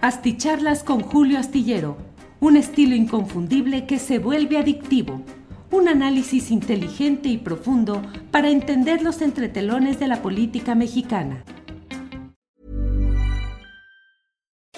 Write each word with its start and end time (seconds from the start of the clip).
Asticharlas 0.00 0.84
con 0.84 1.00
Julio 1.00 1.40
Astillero, 1.40 1.96
un 2.38 2.56
estilo 2.56 2.94
inconfundible 2.94 3.84
que 3.84 3.98
se 3.98 4.20
vuelve 4.20 4.56
adictivo. 4.56 5.22
Un 5.72 5.88
análisis 5.88 6.52
inteligente 6.52 7.28
y 7.28 7.36
profundo 7.36 8.00
para 8.30 8.48
entender 8.48 9.02
los 9.02 9.20
entretelones 9.22 9.98
de 9.98 10.06
la 10.06 10.22
política 10.22 10.76
mexicana. 10.76 11.42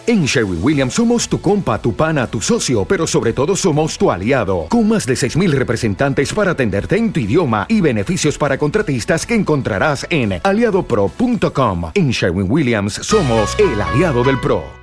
En 0.07 0.25
Sherwin 0.25 0.61
Williams 0.63 0.95
somos 0.95 1.29
tu 1.29 1.41
compa, 1.41 1.81
tu 1.81 1.95
pana, 1.95 2.27
tu 2.27 2.41
socio, 2.41 2.87
pero 2.87 3.07
sobre 3.07 3.35
todo 3.35 3.55
somos 3.55 3.99
tu 3.99 4.11
aliado, 4.11 4.67
con 4.71 4.89
más 4.89 5.05
de 5.05 5.15
6.000 5.15 5.51
representantes 5.51 6.33
para 6.33 6.53
atenderte 6.53 6.97
en 6.97 7.13
tu 7.13 7.21
idioma 7.21 7.67
y 7.69 7.83
beneficios 7.83 8.39
para 8.39 8.57
contratistas 8.57 9.27
que 9.27 9.35
encontrarás 9.35 10.07
en 10.09 10.41
aliadopro.com. 10.43 11.91
En 11.95 12.11
Sherwin 12.11 12.51
Williams 12.51 12.95
somos 12.95 13.55
el 13.59 13.81
aliado 13.81 14.25
del 14.25 14.41
PRO. 14.41 14.80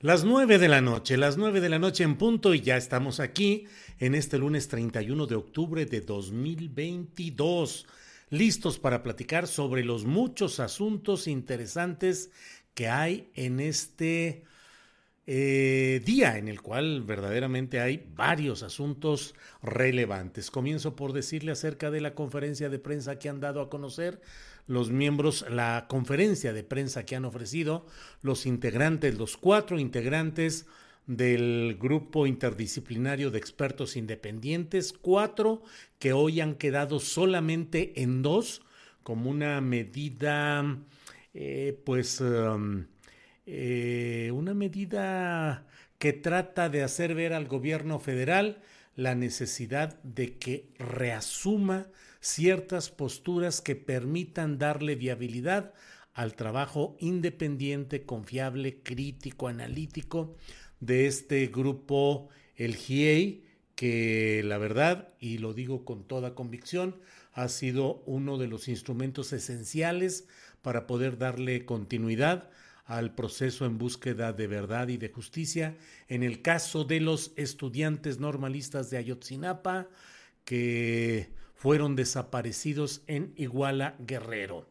Las 0.00 0.24
9 0.24 0.58
de 0.58 0.68
la 0.68 0.82
noche, 0.82 1.16
las 1.16 1.38
9 1.38 1.62
de 1.62 1.70
la 1.70 1.78
noche 1.78 2.04
en 2.04 2.18
punto 2.18 2.52
y 2.52 2.60
ya 2.60 2.76
estamos 2.76 3.18
aquí 3.18 3.64
en 3.98 4.14
este 4.14 4.36
lunes 4.36 4.68
31 4.68 5.26
de 5.26 5.36
octubre 5.36 5.86
de 5.86 6.02
2022 6.02 7.86
listos 8.28 8.78
para 8.78 9.02
platicar 9.02 9.46
sobre 9.46 9.84
los 9.84 10.04
muchos 10.04 10.60
asuntos 10.60 11.26
interesantes 11.26 12.30
que 12.74 12.88
hay 12.88 13.30
en 13.34 13.58
este 13.58 14.44
eh, 15.26 16.00
día 16.04 16.38
en 16.38 16.46
el 16.46 16.62
cual 16.62 17.02
verdaderamente 17.02 17.80
hay 17.80 18.06
varios 18.14 18.62
asuntos 18.62 19.34
relevantes. 19.62 20.50
Comienzo 20.50 20.94
por 20.94 21.12
decirle 21.12 21.52
acerca 21.52 21.90
de 21.90 22.00
la 22.00 22.14
conferencia 22.14 22.68
de 22.68 22.78
prensa 22.78 23.18
que 23.18 23.28
han 23.28 23.40
dado 23.40 23.60
a 23.60 23.68
conocer 23.68 24.20
los 24.66 24.90
miembros, 24.90 25.44
la 25.50 25.86
conferencia 25.88 26.52
de 26.52 26.64
prensa 26.64 27.04
que 27.04 27.16
han 27.16 27.24
ofrecido 27.24 27.86
los 28.22 28.46
integrantes, 28.46 29.18
los 29.18 29.36
cuatro 29.36 29.78
integrantes 29.78 30.66
del 31.06 31.76
grupo 31.80 32.26
interdisciplinario 32.26 33.30
de 33.30 33.38
expertos 33.38 33.96
independientes, 33.96 34.92
cuatro 34.92 35.62
que 35.98 36.12
hoy 36.12 36.40
han 36.40 36.54
quedado 36.56 36.98
solamente 36.98 38.02
en 38.02 38.22
dos 38.22 38.62
como 39.02 39.30
una 39.30 39.60
medida, 39.60 40.78
eh, 41.32 41.80
pues, 41.84 42.20
um, 42.20 42.86
eh, 43.46 44.30
una 44.34 44.54
medida 44.54 45.66
que 45.98 46.12
trata 46.12 46.68
de 46.68 46.82
hacer 46.82 47.14
ver 47.14 47.32
al 47.32 47.46
gobierno 47.46 47.98
federal 48.00 48.60
la 48.96 49.14
necesidad 49.14 50.02
de 50.02 50.36
que 50.38 50.68
reasuma 50.78 51.86
ciertas 52.20 52.90
posturas 52.90 53.60
que 53.60 53.76
permitan 53.76 54.58
darle 54.58 54.96
viabilidad 54.96 55.72
al 56.12 56.34
trabajo 56.34 56.96
independiente, 56.98 58.04
confiable, 58.04 58.82
crítico, 58.82 59.48
analítico 59.48 60.34
de 60.80 61.06
este 61.06 61.46
grupo, 61.46 62.28
el 62.56 62.74
GIEI, 62.74 63.44
que 63.74 64.42
la 64.44 64.58
verdad, 64.58 65.10
y 65.20 65.38
lo 65.38 65.52
digo 65.52 65.84
con 65.84 66.04
toda 66.04 66.34
convicción, 66.34 66.96
ha 67.32 67.48
sido 67.48 68.02
uno 68.06 68.38
de 68.38 68.48
los 68.48 68.66
instrumentos 68.66 69.32
esenciales 69.34 70.26
para 70.62 70.86
poder 70.86 71.18
darle 71.18 71.66
continuidad 71.66 72.50
al 72.86 73.14
proceso 73.14 73.66
en 73.66 73.78
búsqueda 73.78 74.32
de 74.32 74.46
verdad 74.46 74.88
y 74.88 74.96
de 74.96 75.10
justicia 75.10 75.76
en 76.08 76.22
el 76.22 76.40
caso 76.40 76.84
de 76.84 77.00
los 77.00 77.32
estudiantes 77.36 78.20
normalistas 78.20 78.90
de 78.90 78.98
Ayotzinapa 78.98 79.88
que 80.44 81.30
fueron 81.54 81.96
desaparecidos 81.96 83.02
en 83.08 83.32
Iguala 83.36 83.96
Guerrero. 83.98 84.68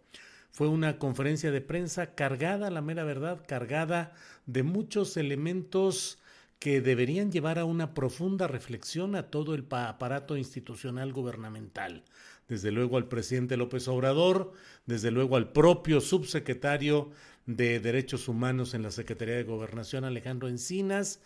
Fue 0.51 0.69
una 0.69 0.97
conferencia 0.97 1.51
de 1.51 1.59
prensa 1.59 2.15
cargada, 2.15 2.69
la 2.69 2.81
mera 2.81 3.03
verdad, 3.03 3.43
cargada 3.45 4.13
de 4.45 4.63
muchos 4.63 5.17
elementos 5.17 6.19
que 6.59 6.79
deberían 6.79 7.31
llevar 7.31 7.59
a 7.59 7.65
una 7.65 7.93
profunda 7.93 8.47
reflexión 8.47 9.15
a 9.15 9.29
todo 9.29 9.53
el 9.53 9.65
aparato 9.69 10.37
institucional 10.37 11.11
gubernamental. 11.11 12.05
Desde 12.47 12.71
luego 12.71 12.95
al 12.95 13.07
presidente 13.07 13.57
López 13.57 13.87
Obrador, 13.87 14.53
desde 14.85 15.11
luego 15.11 15.35
al 15.35 15.51
propio 15.51 15.99
subsecretario 15.99 17.11
de 17.45 17.79
Derechos 17.79 18.27
Humanos 18.27 18.73
en 18.73 18.83
la 18.83 18.91
Secretaría 18.91 19.35
de 19.35 19.43
Gobernación, 19.43 20.03
Alejandro 20.03 20.47
Encinas, 20.47 21.19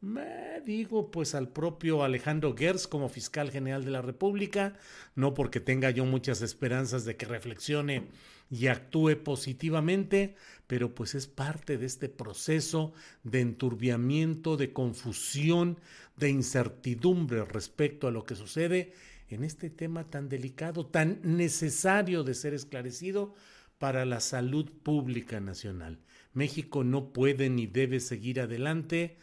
me 0.00 0.60
digo 0.64 1.10
pues 1.10 1.34
al 1.34 1.48
propio 1.48 2.04
Alejandro 2.04 2.54
Gers 2.54 2.86
como 2.86 3.08
fiscal 3.08 3.50
general 3.50 3.84
de 3.84 3.90
la 3.90 4.02
República, 4.02 4.74
no 5.14 5.34
porque 5.34 5.58
tenga 5.58 5.90
yo 5.90 6.04
muchas 6.04 6.42
esperanzas 6.42 7.04
de 7.04 7.16
que 7.16 7.26
reflexione 7.26 8.08
y 8.50 8.66
actúe 8.68 9.22
positivamente, 9.24 10.36
pero 10.66 10.94
pues 10.94 11.14
es 11.14 11.26
parte 11.26 11.78
de 11.78 11.86
este 11.86 12.08
proceso 12.08 12.92
de 13.24 13.40
enturbiamiento, 13.40 14.56
de 14.56 14.72
confusión, 14.72 15.80
de 16.16 16.28
incertidumbre 16.30 17.44
respecto 17.44 18.06
a 18.06 18.10
lo 18.10 18.24
que 18.24 18.36
sucede 18.36 18.92
en 19.28 19.44
este 19.44 19.70
tema 19.70 20.04
tan 20.04 20.28
delicado, 20.28 20.86
tan 20.86 21.20
necesario 21.22 22.22
de 22.22 22.34
ser 22.34 22.54
esclarecido 22.54 23.34
para 23.78 24.04
la 24.04 24.20
salud 24.20 24.70
pública 24.82 25.40
nacional. 25.40 25.98
México 26.32 26.84
no 26.84 27.12
puede 27.12 27.50
ni 27.50 27.66
debe 27.66 28.00
seguir 28.00 28.40
adelante 28.40 29.16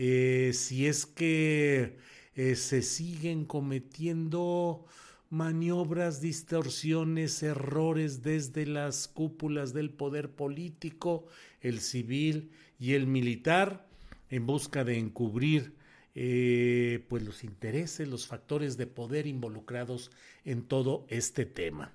eh, 0.00 0.52
si 0.54 0.86
es 0.86 1.06
que 1.06 1.96
eh, 2.36 2.54
se 2.54 2.82
siguen 2.82 3.44
cometiendo 3.44 4.86
maniobras, 5.28 6.20
distorsiones, 6.20 7.42
errores 7.42 8.22
desde 8.22 8.64
las 8.64 9.08
cúpulas 9.08 9.72
del 9.72 9.90
poder 9.90 10.30
político, 10.30 11.26
el 11.60 11.80
civil 11.80 12.52
y 12.78 12.92
el 12.92 13.08
militar, 13.08 13.88
en 14.30 14.46
busca 14.46 14.84
de 14.84 14.98
encubrir 14.98 15.74
eh, 16.14 17.04
pues 17.08 17.24
los 17.24 17.42
intereses, 17.42 18.06
los 18.06 18.28
factores 18.28 18.76
de 18.76 18.86
poder 18.86 19.26
involucrados 19.26 20.12
en 20.44 20.62
todo 20.62 21.06
este 21.08 21.44
tema. 21.44 21.92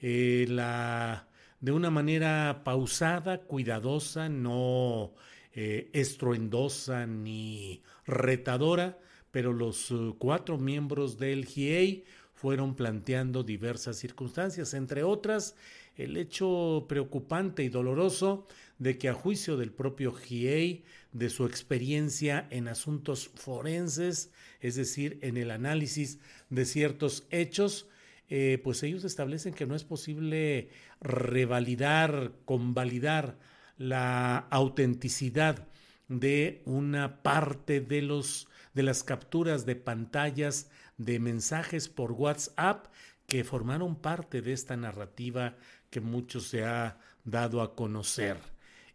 La, 0.00 1.28
de 1.62 1.72
una 1.72 1.90
manera 1.90 2.62
pausada, 2.64 3.40
cuidadosa, 3.42 4.28
no 4.28 5.14
eh, 5.54 5.88
estruendosa 5.94 7.06
ni 7.06 7.82
retadora, 8.04 8.98
pero 9.30 9.52
los 9.54 9.94
cuatro 10.18 10.58
miembros 10.58 11.18
del 11.18 11.46
GIEI 11.46 12.04
fueron 12.34 12.74
planteando 12.74 13.44
diversas 13.44 13.96
circunstancias, 13.96 14.74
entre 14.74 15.04
otras 15.04 15.54
el 15.96 16.16
hecho 16.16 16.86
preocupante 16.88 17.62
y 17.62 17.68
doloroso 17.68 18.48
de 18.78 18.98
que 18.98 19.08
a 19.08 19.14
juicio 19.14 19.56
del 19.56 19.70
propio 19.70 20.12
GIEI, 20.12 20.84
de 21.12 21.30
su 21.30 21.46
experiencia 21.46 22.48
en 22.50 22.66
asuntos 22.66 23.30
forenses, 23.36 24.32
es 24.60 24.74
decir, 24.74 25.18
en 25.22 25.36
el 25.36 25.52
análisis 25.52 26.18
de 26.50 26.64
ciertos 26.64 27.26
hechos, 27.30 27.86
eh, 28.34 28.56
pues 28.64 28.82
ellos 28.82 29.04
establecen 29.04 29.52
que 29.52 29.66
no 29.66 29.74
es 29.74 29.84
posible 29.84 30.70
revalidar, 31.02 32.32
convalidar 32.46 33.36
la 33.76 34.38
autenticidad 34.48 35.68
de 36.08 36.62
una 36.64 37.22
parte 37.22 37.82
de 37.82 38.00
los 38.00 38.48
de 38.72 38.84
las 38.84 39.04
capturas 39.04 39.66
de 39.66 39.76
pantallas 39.76 40.70
de 40.96 41.18
mensajes 41.18 41.90
por 41.90 42.12
WhatsApp 42.12 42.86
que 43.26 43.44
formaron 43.44 43.96
parte 43.96 44.40
de 44.40 44.54
esta 44.54 44.78
narrativa 44.78 45.58
que 45.90 46.00
mucho 46.00 46.40
se 46.40 46.64
ha 46.64 46.98
dado 47.24 47.60
a 47.60 47.74
conocer. 47.74 48.38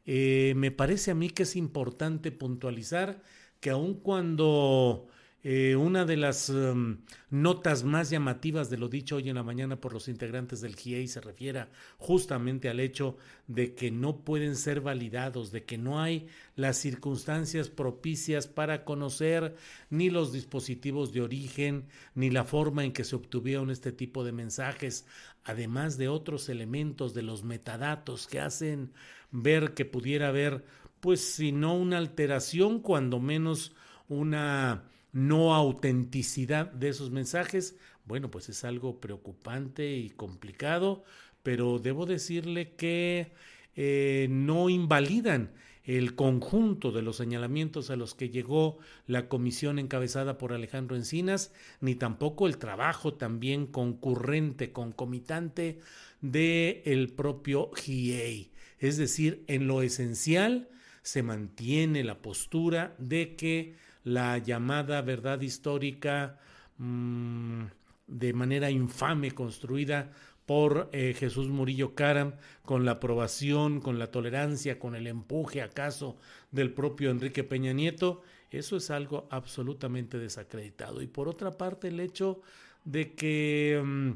Eh, 0.07 0.53
me 0.55 0.71
parece 0.71 1.11
a 1.11 1.15
mí 1.15 1.29
que 1.29 1.43
es 1.43 1.55
importante 1.55 2.31
puntualizar 2.31 3.21
que 3.59 3.69
aun 3.69 3.93
cuando 3.93 5.09
eh, 5.43 5.75
una 5.75 6.03
de 6.03 6.17
las 6.17 6.49
em, 6.49 6.97
notas 7.29 7.83
más 7.83 8.09
llamativas 8.09 8.71
de 8.71 8.77
lo 8.77 8.89
dicho 8.89 9.17
hoy 9.17 9.29
en 9.29 9.35
la 9.35 9.43
mañana 9.43 9.79
por 9.79 9.93
los 9.93 10.07
integrantes 10.07 10.61
del 10.61 10.75
GIEI 10.75 11.07
se 11.07 11.21
refiere 11.21 11.67
justamente 11.99 12.69
al 12.69 12.79
hecho 12.79 13.17
de 13.45 13.75
que 13.75 13.91
no 13.91 14.17
pueden 14.25 14.55
ser 14.55 14.81
validados, 14.81 15.51
de 15.51 15.63
que 15.63 15.77
no 15.77 16.01
hay 16.01 16.27
las 16.55 16.77
circunstancias 16.77 17.69
propicias 17.69 18.47
para 18.47 18.83
conocer 18.83 19.55
ni 19.91 20.09
los 20.09 20.33
dispositivos 20.33 21.13
de 21.13 21.21
origen, 21.21 21.85
ni 22.15 22.31
la 22.31 22.43
forma 22.43 22.83
en 22.83 22.91
que 22.91 23.03
se 23.03 23.15
obtuvieron 23.15 23.69
este 23.69 23.91
tipo 23.91 24.23
de 24.23 24.31
mensajes, 24.31 25.05
además 25.43 25.97
de 25.99 26.09
otros 26.09 26.49
elementos 26.49 27.13
de 27.13 27.21
los 27.21 27.43
metadatos 27.43 28.25
que 28.27 28.39
hacen 28.39 28.91
ver 29.31 29.75
que 29.75 29.85
pudiera 29.85 30.29
haber, 30.29 30.65
pues 30.99 31.21
si 31.21 31.51
no 31.51 31.75
una 31.75 31.99
alteración, 31.99 32.79
cuando 32.81 33.19
menos 33.19 33.75
una 34.09 34.83
no 35.17 35.55
autenticidad 35.55 36.71
de 36.71 36.89
esos 36.89 37.09
mensajes, 37.09 37.75
bueno, 38.05 38.29
pues 38.29 38.49
es 38.49 38.63
algo 38.63 38.99
preocupante 38.99 39.97
y 39.97 40.11
complicado, 40.11 41.03
pero 41.41 41.79
debo 41.79 42.05
decirle 42.05 42.75
que 42.75 43.33
eh, 43.75 44.27
no 44.29 44.69
invalidan 44.69 45.53
el 45.83 46.13
conjunto 46.13 46.91
de 46.91 47.01
los 47.01 47.15
señalamientos 47.15 47.89
a 47.89 47.95
los 47.95 48.13
que 48.13 48.29
llegó 48.29 48.77
la 49.07 49.27
comisión 49.27 49.79
encabezada 49.79 50.37
por 50.37 50.53
Alejandro 50.53 50.95
Encinas, 50.95 51.51
ni 51.81 51.95
tampoco 51.95 52.45
el 52.45 52.59
trabajo 52.59 53.15
también 53.15 53.65
concurrente, 53.65 54.71
concomitante 54.71 55.79
de 56.21 56.83
el 56.85 57.09
propio 57.09 57.71
GIEI 57.71 58.51
Es 58.77 58.97
decir, 58.97 59.43
en 59.47 59.65
lo 59.65 59.81
esencial 59.81 60.69
se 61.01 61.23
mantiene 61.23 62.03
la 62.03 62.21
postura 62.21 62.93
de 62.99 63.35
que 63.35 63.86
la 64.07 64.37
llamada 64.37 65.01
verdad 65.01 65.41
histórica 65.41 66.39
mmm, 66.77 67.63
de 68.07 68.31
manera 68.31 68.71
infame 68.71 69.31
construida 69.31 70.11
por 70.45 70.89
eh, 70.93 71.13
Jesús 71.13 71.49
Murillo 71.49 71.93
Caram, 71.93 72.35
con 72.63 72.85
la 72.85 72.91
aprobación, 72.91 73.81
con 73.81 73.99
la 73.99 74.09
tolerancia, 74.09 74.79
con 74.79 74.95
el 74.95 75.07
empuje 75.07 75.61
acaso 75.61 76.15
del 76.51 76.71
propio 76.73 77.11
Enrique 77.11 77.43
Peña 77.43 77.73
Nieto, 77.73 78.21
eso 78.49 78.77
es 78.77 78.89
algo 78.91 79.27
absolutamente 79.29 80.17
desacreditado. 80.17 81.01
Y 81.01 81.07
por 81.07 81.27
otra 81.27 81.51
parte, 81.51 81.89
el 81.89 81.99
hecho 81.99 82.39
de 82.85 83.13
que 83.13 83.81
mm, 83.83 84.11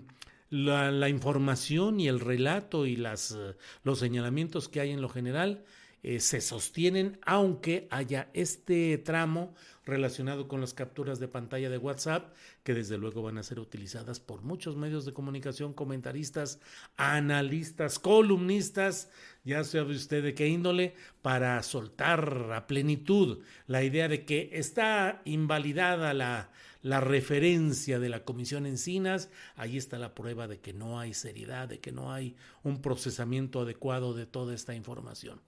la, 0.52 1.10
información 1.10 2.00
y 2.00 2.08
el 2.08 2.22
relato 2.22 2.86
y 2.86 2.96
las, 2.96 3.32
uh, 3.32 3.56
los 3.84 4.00
señalamientos 4.00 4.70
que 4.70 4.80
hay 4.80 4.92
en 4.92 5.02
lo 5.02 5.10
general 5.10 5.66
eh, 6.04 6.20
se 6.20 6.42
sostienen, 6.42 7.20
aunque 7.26 7.88
haya 7.92 8.30
este 8.34 8.98
tramo 8.98 9.54
relacionado 9.86 10.48
con 10.48 10.62
las 10.62 10.74
capturas 10.74 11.20
de 11.20 11.28
pantalla 11.28 11.70
de 11.70 11.78
WhatsApp, 11.78 12.34
que 12.64 12.74
desde 12.74 12.98
luego 12.98 13.24
van 13.24 13.38
a 13.38 13.44
ser 13.44 13.60
utilizadas 13.60 14.20
por 14.20 14.42
muchos 14.42 14.76
medios 14.76 15.06
de 15.06 15.14
comunicación, 15.14 15.74
comentaristas, 15.74 16.60
analistas, 16.98 17.98
columnistas, 17.98 19.10
ya 19.44 19.64
sabe 19.64 19.96
usted 19.96 20.24
de 20.24 20.36
qué 20.36 20.48
índole, 20.48 20.94
para 21.22 21.62
soltar 21.64 22.52
a 22.54 22.68
plenitud 22.68 23.40
la 23.68 23.84
idea 23.84 24.08
de 24.08 24.24
que 24.24 24.52
está 24.54 25.22
invalidada 25.26 26.14
la, 26.14 26.52
la 26.84 27.00
referencia 27.00 28.00
de 28.00 28.10
la 28.10 28.24
Comisión 28.24 28.68
Encinas, 28.68 29.30
ahí 29.56 29.78
está 29.78 29.98
la 29.98 30.14
prueba 30.14 30.48
de 30.48 30.60
que 30.60 30.74
no 30.74 31.00
hay 31.00 31.14
seriedad, 31.14 31.68
de 31.68 31.80
que 31.80 31.92
no 31.92 32.14
hay 32.14 32.36
un 32.64 32.82
procesamiento 32.82 33.62
adecuado 33.62 34.14
de 34.14 34.28
toda 34.28 34.54
esta 34.54 34.76
información. 34.76 35.42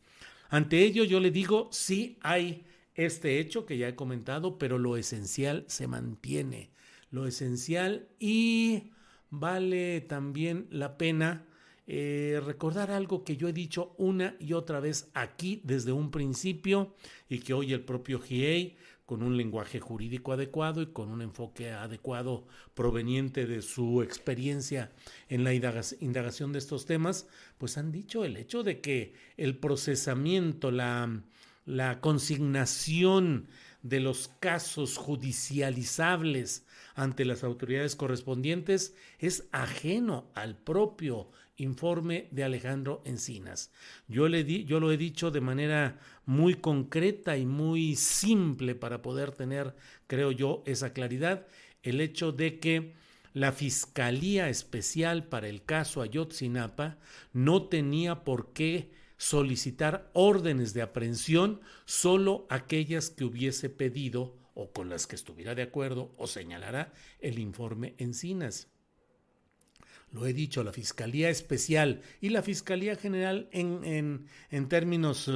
Ante 0.49 0.83
ello 0.83 1.03
yo 1.03 1.19
le 1.19 1.31
digo, 1.31 1.69
sí 1.71 2.17
hay 2.21 2.65
este 2.95 3.39
hecho 3.39 3.65
que 3.65 3.77
ya 3.77 3.87
he 3.87 3.95
comentado, 3.95 4.57
pero 4.57 4.77
lo 4.77 4.97
esencial 4.97 5.65
se 5.67 5.87
mantiene. 5.87 6.71
Lo 7.11 7.27
esencial 7.27 8.07
y 8.19 8.91
vale 9.29 10.01
también 10.01 10.67
la 10.69 10.97
pena 10.97 11.45
eh, 11.85 12.41
recordar 12.45 12.91
algo 12.91 13.23
que 13.23 13.35
yo 13.35 13.49
he 13.49 13.53
dicho 13.53 13.93
una 13.97 14.35
y 14.39 14.53
otra 14.53 14.79
vez 14.79 15.09
aquí 15.13 15.61
desde 15.63 15.91
un 15.91 16.11
principio 16.11 16.95
y 17.27 17.39
que 17.39 17.53
hoy 17.53 17.73
el 17.73 17.83
propio 17.83 18.19
GIEI 18.19 18.77
con 19.05 19.21
un 19.21 19.35
lenguaje 19.35 19.81
jurídico 19.81 20.31
adecuado 20.31 20.81
y 20.81 20.87
con 20.87 21.09
un 21.09 21.21
enfoque 21.21 21.71
adecuado 21.71 22.47
proveniente 22.73 23.45
de 23.45 23.61
su 23.61 24.01
experiencia 24.01 24.91
en 25.27 25.43
la 25.43 25.53
indagación 25.53 26.53
de 26.53 26.59
estos 26.59 26.85
temas, 26.85 27.27
pues 27.57 27.77
han 27.77 27.91
dicho 27.91 28.23
el 28.23 28.37
hecho 28.37 28.63
de 28.63 28.79
que 28.79 29.13
el 29.35 29.57
procesamiento, 29.57 30.71
la, 30.71 31.21
la 31.65 32.01
consignación 32.01 33.47
de 33.81 33.99
los 33.99 34.29
casos 34.39 34.97
judicializables 34.97 36.65
ante 36.95 37.25
las 37.25 37.43
autoridades 37.43 37.95
correspondientes 37.95 38.95
es 39.19 39.47
ajeno 39.51 40.31
al 40.35 40.57
propio 40.57 41.29
informe 41.57 42.27
de 42.31 42.43
Alejandro 42.43 43.01
Encinas. 43.05 43.71
Yo, 44.07 44.27
le 44.27 44.43
di, 44.43 44.63
yo 44.65 44.79
lo 44.79 44.91
he 44.91 44.97
dicho 44.97 45.31
de 45.31 45.41
manera 45.41 45.99
muy 46.25 46.55
concreta 46.55 47.37
y 47.37 47.45
muy 47.45 47.95
simple 47.95 48.75
para 48.75 49.01
poder 49.01 49.31
tener, 49.31 49.75
creo 50.07 50.31
yo, 50.31 50.63
esa 50.65 50.93
claridad, 50.93 51.45
el 51.83 52.01
hecho 52.01 52.31
de 52.31 52.59
que 52.59 52.93
la 53.33 53.51
Fiscalía 53.51 54.49
Especial 54.49 55.27
para 55.27 55.47
el 55.47 55.63
caso 55.63 56.01
Ayotzinapa 56.01 56.97
no 57.33 57.63
tenía 57.67 58.23
por 58.23 58.53
qué 58.53 58.91
solicitar 59.17 60.09
órdenes 60.13 60.73
de 60.73 60.81
aprehensión 60.81 61.61
solo 61.85 62.45
aquellas 62.49 63.09
que 63.09 63.23
hubiese 63.23 63.69
pedido 63.69 64.37
o 64.53 64.71
con 64.71 64.89
las 64.89 65.07
que 65.07 65.15
estuviera 65.15 65.55
de 65.55 65.63
acuerdo 65.63 66.13
o 66.17 66.27
señalará 66.27 66.93
el 67.19 67.39
informe 67.39 67.95
Encinas. 67.97 68.67
Lo 70.11 70.27
he 70.27 70.33
dicho, 70.33 70.63
la 70.63 70.71
Fiscalía 70.71 71.29
Especial 71.29 72.01
y 72.21 72.29
la 72.29 72.43
Fiscalía 72.43 72.95
General 72.95 73.49
en, 73.51 73.83
en, 73.83 74.27
en 74.51 74.69
términos 74.69 75.29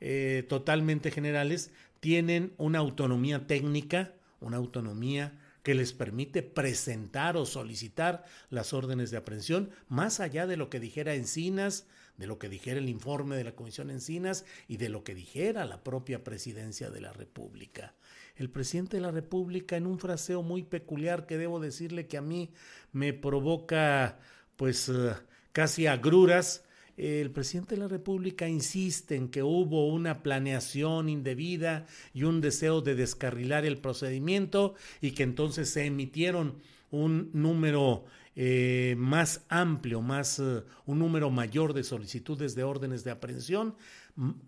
eh, 0.00 0.44
totalmente 0.48 1.12
generales 1.12 1.70
tienen 2.00 2.52
una 2.58 2.80
autonomía 2.80 3.46
técnica, 3.46 4.14
una 4.40 4.56
autonomía 4.56 5.38
que 5.62 5.74
les 5.74 5.92
permite 5.92 6.42
presentar 6.42 7.36
o 7.36 7.46
solicitar 7.46 8.24
las 8.50 8.72
órdenes 8.72 9.10
de 9.10 9.16
aprehensión, 9.16 9.70
más 9.88 10.20
allá 10.20 10.46
de 10.46 10.56
lo 10.56 10.70
que 10.70 10.80
dijera 10.80 11.14
Encinas, 11.14 11.86
de 12.16 12.26
lo 12.26 12.38
que 12.38 12.48
dijera 12.48 12.78
el 12.78 12.88
informe 12.88 13.36
de 13.36 13.44
la 13.44 13.54
Comisión 13.54 13.90
Encinas 13.90 14.44
y 14.68 14.76
de 14.76 14.88
lo 14.88 15.04
que 15.04 15.14
dijera 15.14 15.64
la 15.64 15.82
propia 15.82 16.24
presidencia 16.24 16.90
de 16.90 17.00
la 17.00 17.12
República 17.12 17.94
el 18.36 18.50
presidente 18.50 18.98
de 18.98 19.02
la 19.02 19.10
República 19.10 19.76
en 19.76 19.86
un 19.86 19.98
fraseo 19.98 20.42
muy 20.42 20.62
peculiar 20.62 21.26
que 21.26 21.38
debo 21.38 21.58
decirle 21.58 22.06
que 22.06 22.18
a 22.18 22.22
mí 22.22 22.50
me 22.92 23.12
provoca 23.12 24.18
pues 24.56 24.88
uh, 24.88 25.14
casi 25.52 25.86
agruras. 25.86 26.62
El 26.96 27.30
presidente 27.30 27.74
de 27.74 27.82
la 27.82 27.88
República 27.88 28.48
insiste 28.48 29.16
en 29.16 29.28
que 29.28 29.42
hubo 29.42 29.88
una 29.88 30.22
planeación 30.22 31.08
indebida 31.08 31.86
y 32.14 32.24
un 32.24 32.40
deseo 32.40 32.80
de 32.80 32.94
descarrilar 32.94 33.66
el 33.66 33.78
procedimiento 33.78 34.74
y 35.00 35.10
que 35.12 35.22
entonces 35.22 35.70
se 35.70 35.84
emitieron 35.84 36.58
un 36.90 37.30
número 37.34 38.04
eh, 38.38 38.94
más 38.98 39.46
amplio, 39.48 40.02
más 40.02 40.38
uh, 40.38 40.62
un 40.84 40.98
número 40.98 41.30
mayor 41.30 41.72
de 41.72 41.82
solicitudes 41.82 42.54
de 42.54 42.64
órdenes 42.64 43.02
de 43.02 43.10
aprehensión 43.10 43.74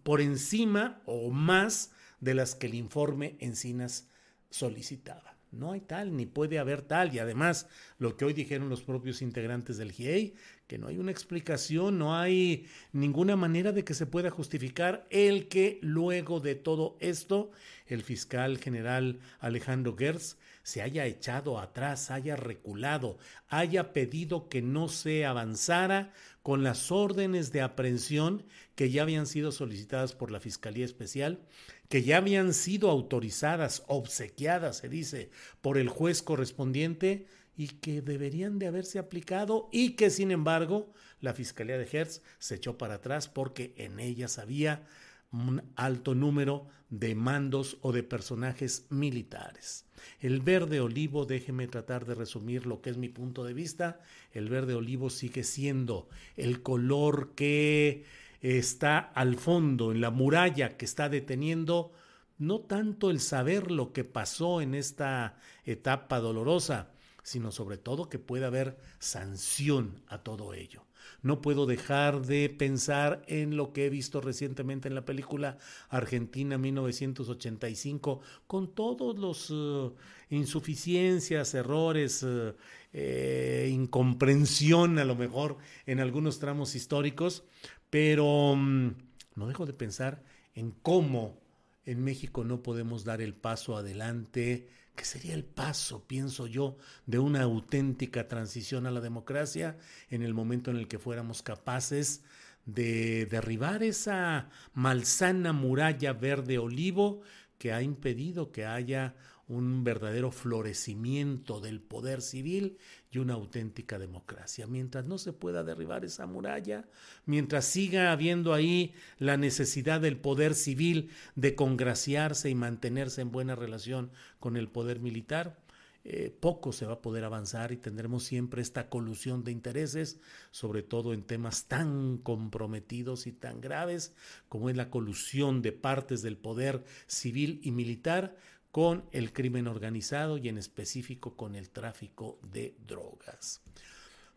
por 0.03 0.21
encima 0.21 1.01
o 1.07 1.31
más 1.31 1.93
de 2.21 2.35
las 2.35 2.55
que 2.55 2.67
el 2.67 2.75
informe 2.75 3.37
Encinas 3.41 4.07
solicitaba. 4.51 5.39
No 5.51 5.73
hay 5.73 5.81
tal, 5.81 6.15
ni 6.15 6.27
puede 6.27 6.59
haber 6.59 6.83
tal. 6.83 7.15
Y 7.15 7.19
además, 7.19 7.67
lo 7.99 8.17
que 8.17 8.27
hoy 8.27 8.35
dijeron 8.35 8.69
los 8.69 8.83
propios 8.83 9.23
integrantes 9.23 9.79
del 9.79 9.93
GIEI, 9.93 10.35
que 10.67 10.77
no 10.77 10.89
hay 10.89 10.99
una 10.99 11.11
explicación, 11.11 11.99
no 11.99 12.15
hay 12.15 12.67
ninguna 12.93 13.37
manera 13.37 13.73
de 13.73 13.85
que 13.85 13.95
se 13.95 14.05
pueda 14.05 14.31
justificar 14.31 15.07
el 15.09 15.49
que 15.49 15.79
luego 15.81 16.41
de 16.41 16.55
todo 16.55 16.99
esto, 17.01 17.51
el 17.87 18.03
fiscal 18.03 18.59
general 18.59 19.21
Alejandro 19.41 19.97
Gertz 19.97 20.37
se 20.69 20.83
haya 20.83 21.07
echado 21.07 21.59
atrás, 21.59 22.11
haya 22.11 22.37
reculado, 22.37 23.17
haya 23.49 23.95
pedido 23.95 24.51
que 24.51 24.61
no 24.61 24.91
se 24.91 25.25
avanzara 25.25 26.13
con 26.43 26.63
las 26.63 26.93
órdenes 26.93 27.53
de 27.53 27.63
aprehensión 27.63 28.45
que 28.75 28.91
ya 28.91 29.01
habían 29.01 29.27
sido 29.27 29.51
solicitadas 29.51 30.13
por 30.13 30.31
la 30.31 30.41
Fiscalía 30.41 30.85
Especial, 30.85 31.41
que 31.89 32.03
ya 32.03 32.19
habían 32.19 32.53
sido 32.53 32.91
autorizadas, 32.91 33.83
obsequiadas, 33.87 34.77
se 34.77 34.91
dice, 34.91 35.31
por 35.63 35.79
el 35.79 35.89
juez 35.89 36.21
correspondiente 36.21 37.27
y 37.57 37.69
que 37.69 38.03
deberían 38.03 38.59
de 38.59 38.67
haberse 38.67 38.99
aplicado 38.99 39.71
y 39.73 39.93
que 39.93 40.11
sin 40.11 40.31
embargo 40.31 40.93
la 41.23 41.33
Fiscalía 41.33 41.79
de 41.79 41.89
Hertz 41.91 42.21
se 42.39 42.57
echó 42.57 42.77
para 42.77 42.97
atrás 42.97 43.27
porque 43.27 43.73
en 43.79 44.01
ellas 44.01 44.39
había 44.39 44.85
un 45.33 45.63
alto 45.77 46.15
número 46.15 46.67
de 46.91 47.15
mandos 47.15 47.79
o 47.83 47.93
de 47.93 48.03
personajes 48.03 48.87
militares. 48.91 49.85
El 50.21 50.41
verde 50.41 50.81
olivo, 50.81 51.27
déjeme 51.27 51.67
tratar 51.67 52.07
de 52.07 52.15
resumir 52.15 52.67
lo 52.67 52.81
que 52.81 52.91
es 52.91 52.97
mi 52.97 53.09
punto 53.09 53.45
de 53.45 53.53
vista, 53.53 54.01
el 54.33 54.49
verde 54.49 54.75
olivo 54.75 55.11
sigue 55.11 55.45
siendo 55.45 56.09
el 56.37 56.63
color 56.63 57.33
que 57.35 58.05
está 58.41 58.99
al 58.99 59.37
fondo, 59.37 59.93
en 59.93 60.01
la 60.01 60.11
muralla 60.11 60.77
que 60.77 60.85
está 60.85 61.09
deteniendo 61.09 61.93
no 62.39 62.61
tanto 62.61 63.11
el 63.11 63.21
saber 63.21 63.71
lo 63.71 63.93
que 63.93 64.05
pasó 64.05 64.61
en 64.61 64.75
esta 64.75 65.37
etapa 65.65 66.21
dolorosa, 66.21 66.93
sino 67.29 67.53
sobre 67.53 67.77
todo 67.77 68.09
que 68.09 68.19
pueda 68.19 68.47
haber 68.47 68.79
sanción 69.01 70.03
a 70.09 70.23
todo 70.23 70.55
ello. 70.55 70.87
No 71.21 71.43
puedo 71.43 71.67
dejar 71.67 72.23
de 72.23 72.49
pensar 72.49 73.23
en 73.27 73.57
lo 73.57 73.75
que 73.75 73.85
he 73.85 73.91
visto 73.91 74.23
recientemente 74.23 74.89
en 74.89 74.95
la 74.95 75.05
película 75.05 75.59
Argentina 75.91 76.57
1985, 76.57 78.21
con 78.47 78.75
todos 78.75 79.19
los 79.19 79.51
uh, 79.51 79.95
insuficiencias, 80.31 81.53
errores, 81.53 82.23
uh, 82.23 82.55
eh, 82.95 83.69
incomprensión 83.71 84.99
a 84.99 85.05
lo 85.05 85.15
mejor 85.15 85.59
en 85.85 86.01
algunos 86.01 86.39
tramos 86.39 86.75
históricos, 86.75 87.45
pero 87.91 88.53
um, 88.53 88.95
no 89.35 89.47
dejo 89.47 89.67
de 89.67 89.75
pensar 89.75 90.23
en 90.55 90.71
cómo 90.71 91.43
en 91.85 92.03
México 92.03 92.43
no 92.45 92.63
podemos 92.63 93.05
dar 93.05 93.21
el 93.21 93.35
paso 93.35 93.77
adelante 93.77 94.69
que 94.99 95.05
sería 95.05 95.35
el 95.35 95.45
paso, 95.45 96.03
pienso 96.09 96.49
yo, 96.49 96.77
de 97.07 97.21
una 97.21 97.43
auténtica 97.43 98.27
transición 98.27 98.85
a 98.85 98.91
la 98.91 99.01
democracia 99.01 99.79
en 100.11 100.23
el 100.23 100.35
momento 100.35 100.73
en 100.73 100.77
el 100.77 100.89
que 100.89 100.99
fuéramos 100.99 101.41
capaces 101.41 102.25
de 102.67 103.27
derribar 103.27 103.85
esa 103.85 104.51
malsana 104.75 105.53
muralla 105.53 106.13
verde 106.13 106.59
olivo 106.59 107.23
que 107.59 107.73
ha 107.73 107.81
impedido 107.81 108.51
que 108.51 108.67
haya 108.67 109.15
un 109.49 109.83
verdadero 109.83 110.31
florecimiento 110.31 111.61
del 111.61 111.81
poder 111.81 112.21
civil 112.21 112.79
y 113.11 113.19
una 113.19 113.35
auténtica 113.35 113.99
democracia. 113.99 114.67
Mientras 114.67 115.07
no 115.07 115.17
se 115.17 115.33
pueda 115.33 115.65
derribar 115.65 116.05
esa 116.05 116.27
muralla, 116.27 116.87
mientras 117.25 117.65
siga 117.65 118.13
habiendo 118.13 118.53
ahí 118.53 118.93
la 119.19 119.39
necesidad 119.39 120.01
del 120.03 120.19
poder 120.19 120.55
civil 120.55 121.11
de 121.35 121.55
congraciarse 121.55 122.51
y 122.51 122.55
mantenerse 122.55 123.23
en 123.23 123.33
buena 123.33 123.57
relación 123.57 124.11
con 124.39 124.57
el 124.57 124.69
poder 124.69 125.01
militar, 125.01 125.57
eh, 126.05 126.35
poco 126.41 126.73
se 126.73 126.87
va 126.87 126.95
a 126.95 127.03
poder 127.03 127.25
avanzar 127.25 127.73
y 127.73 127.77
tendremos 127.77 128.25
siempre 128.25 128.63
esta 128.63 128.89
colusión 128.89 129.45
de 129.45 129.53
intereses, 129.53 130.21
sobre 130.51 130.83
todo 130.83 131.13
en 131.13 131.23
temas 131.23 131.67
tan 131.67 132.19
comprometidos 132.19 133.27
y 133.27 133.33
tan 133.33 133.61
graves 133.61 134.15
como 134.49 134.71
es 134.71 134.77
la 134.77 134.91
colusión 134.91 135.61
de 135.61 135.73
partes 135.73 136.23
del 136.23 136.37
poder 136.37 136.85
civil 137.07 137.61
y 137.63 137.73
militar 137.73 138.37
con 138.79 139.05
el 139.11 139.33
crimen 139.33 139.67
organizado 139.67 140.39
y 140.39 140.49
en 140.49 140.57
específico 140.57 141.37
con 141.37 141.57
el 141.57 141.69
tráfico 141.69 142.39
de 142.45 142.77
drogas. 142.87 143.61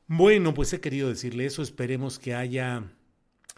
Bueno, 0.07 0.55
pues 0.55 0.73
he 0.73 0.81
querido 0.81 1.09
decirle 1.09 1.45
eso, 1.45 1.61
esperemos 1.61 2.17
que 2.17 2.33
haya 2.33 2.91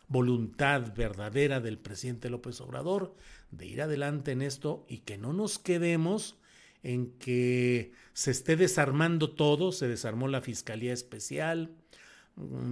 voluntad 0.10 0.94
verdadera 0.94 1.62
del 1.62 1.78
presidente 1.78 2.30
López 2.30 2.60
Obrador 2.60 3.16
de 3.50 3.66
ir 3.66 3.82
adelante 3.82 4.34
en 4.34 4.42
esto 4.42 4.86
y 4.90 4.98
que 4.98 5.18
no 5.18 5.32
nos 5.32 5.58
quedemos 5.58 6.38
en 6.82 7.12
que 7.18 7.94
se 8.12 8.32
esté 8.32 8.58
desarmando 8.58 9.36
todo, 9.36 9.72
se 9.72 9.88
desarmó 9.88 10.28
la 10.28 10.42
Fiscalía 10.42 10.92
Especial, 10.92 11.78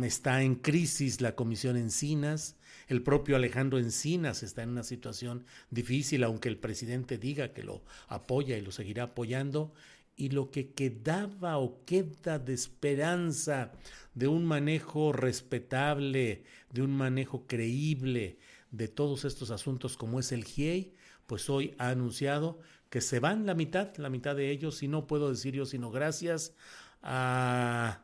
está 0.03 0.41
en 0.41 0.56
crisis 0.56 1.22
la 1.22 1.36
Comisión 1.36 1.77
Encinas, 1.77 2.58
el 2.88 3.03
propio 3.03 3.36
Alejandro 3.36 3.80
Encinas 3.80 4.44
está 4.44 4.63
en 4.63 4.70
una 4.70 4.84
situación 4.84 5.46
difícil, 5.70 6.24
aunque 6.24 6.50
el 6.50 6.58
presidente 6.58 7.18
diga 7.18 7.53
que 7.53 7.63
lo 7.63 7.84
apoya 8.08 8.58
y 8.58 8.62
lo 8.62 8.72
seguirá 8.72 9.03
apoyando, 9.03 9.74
y 10.15 10.30
lo 10.30 10.51
que 10.51 10.72
quedaba 10.74 11.58
o 11.58 11.84
queda 11.86 12.38
de 12.38 12.53
esperanza 12.53 13.72
de 14.13 14.27
un 14.27 14.46
manejo 14.46 15.13
respetable, 15.13 16.44
de 16.72 16.82
un 16.82 16.91
manejo 16.96 17.48
creíble 17.48 18.38
de 18.72 18.88
todos 18.88 19.25
estos 19.25 19.51
asuntos 19.51 19.96
como 19.96 20.20
es 20.20 20.32
el 20.32 20.44
GIEI, 20.44 20.94
pues 21.27 21.50
hoy 21.50 21.75
ha 21.77 21.89
anunciado 21.89 22.60
que 22.89 23.00
se 23.00 23.20
van 23.20 23.46
la 23.46 23.53
mitad, 23.53 23.96
la 23.98 24.10
mitad 24.10 24.36
de 24.36 24.51
ellos, 24.51 24.84
y 24.84 24.88
no 24.88 25.08
puedo 25.08 25.30
decir 25.30 25.53
yo 25.53 25.65
sino 25.65 25.91
gracias 25.91 26.56
a, 27.01 28.03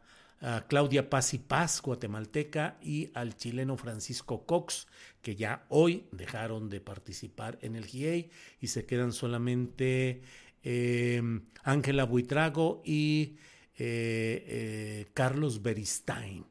Claudia 0.68 1.10
Paz 1.10 1.34
y 1.34 1.40
Paz, 1.40 1.82
guatemalteca, 1.82 2.78
y 2.82 3.10
al 3.16 3.36
chileno 3.36 3.76
Francisco 3.76 4.46
Cox, 4.46 4.88
que 5.22 5.36
ya 5.36 5.66
hoy 5.70 6.06
dejaron 6.12 6.70
de 6.70 6.80
participar 6.80 7.58
en 7.62 7.76
el 7.76 7.86
GIEI 7.86 8.30
y 8.62 8.68
se 8.68 8.86
quedan 8.86 9.14
solamente 9.14 10.22
eh, 10.64 11.22
Ángela 11.64 12.04
Buitrago 12.04 12.82
y 12.86 13.38
eh, 13.78 14.46
eh, 14.48 15.06
Carlos 15.14 15.62
Beristain. 15.62 16.46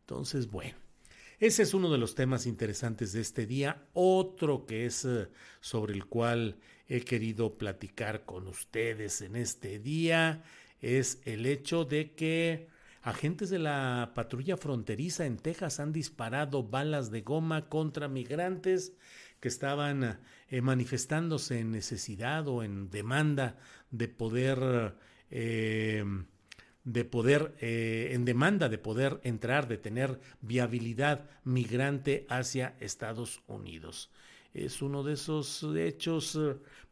Entonces, 0.00 0.50
bueno. 0.50 0.76
Ese 1.40 1.64
es 1.64 1.74
uno 1.74 1.90
de 1.90 1.98
los 1.98 2.14
temas 2.14 2.46
interesantes 2.46 3.12
de 3.12 3.20
este 3.20 3.46
día. 3.46 3.88
Otro 3.92 4.64
que 4.64 4.86
es 4.86 5.06
sobre 5.60 5.92
el 5.92 6.06
cual 6.06 6.56
he 6.88 7.00
querido 7.00 7.58
platicar 7.58 8.24
con 8.24 8.46
ustedes 8.46 9.20
en 9.20 9.36
este 9.36 9.78
día 9.78 10.42
es 10.80 11.20
el 11.24 11.46
hecho 11.46 11.84
de 11.84 12.12
que 12.12 12.68
agentes 13.04 13.50
de 13.50 13.58
la 13.58 14.12
patrulla 14.14 14.56
fronteriza 14.56 15.26
en 15.26 15.36
Texas 15.36 15.78
han 15.78 15.92
disparado 15.92 16.62
balas 16.62 17.10
de 17.10 17.20
goma 17.20 17.68
contra 17.68 18.08
migrantes 18.08 18.94
que 19.40 19.48
estaban 19.48 20.18
eh, 20.48 20.60
manifestándose 20.62 21.60
en 21.60 21.70
necesidad 21.70 22.48
o 22.48 22.62
en 22.62 22.88
demanda 22.88 23.58
de 23.90 24.08
poder 24.08 24.96
eh, 25.30 26.02
de 26.84 27.04
poder 27.04 27.54
eh, 27.60 28.12
en 28.12 28.24
demanda 28.24 28.70
de 28.70 28.78
poder 28.78 29.20
entrar 29.22 29.68
de 29.68 29.76
tener 29.76 30.18
viabilidad 30.40 31.28
migrante 31.44 32.24
hacia 32.30 32.74
Estados 32.80 33.42
Unidos. 33.46 34.10
Es 34.54 34.80
uno 34.80 35.02
de 35.02 35.12
esos 35.12 35.62
hechos 35.76 36.38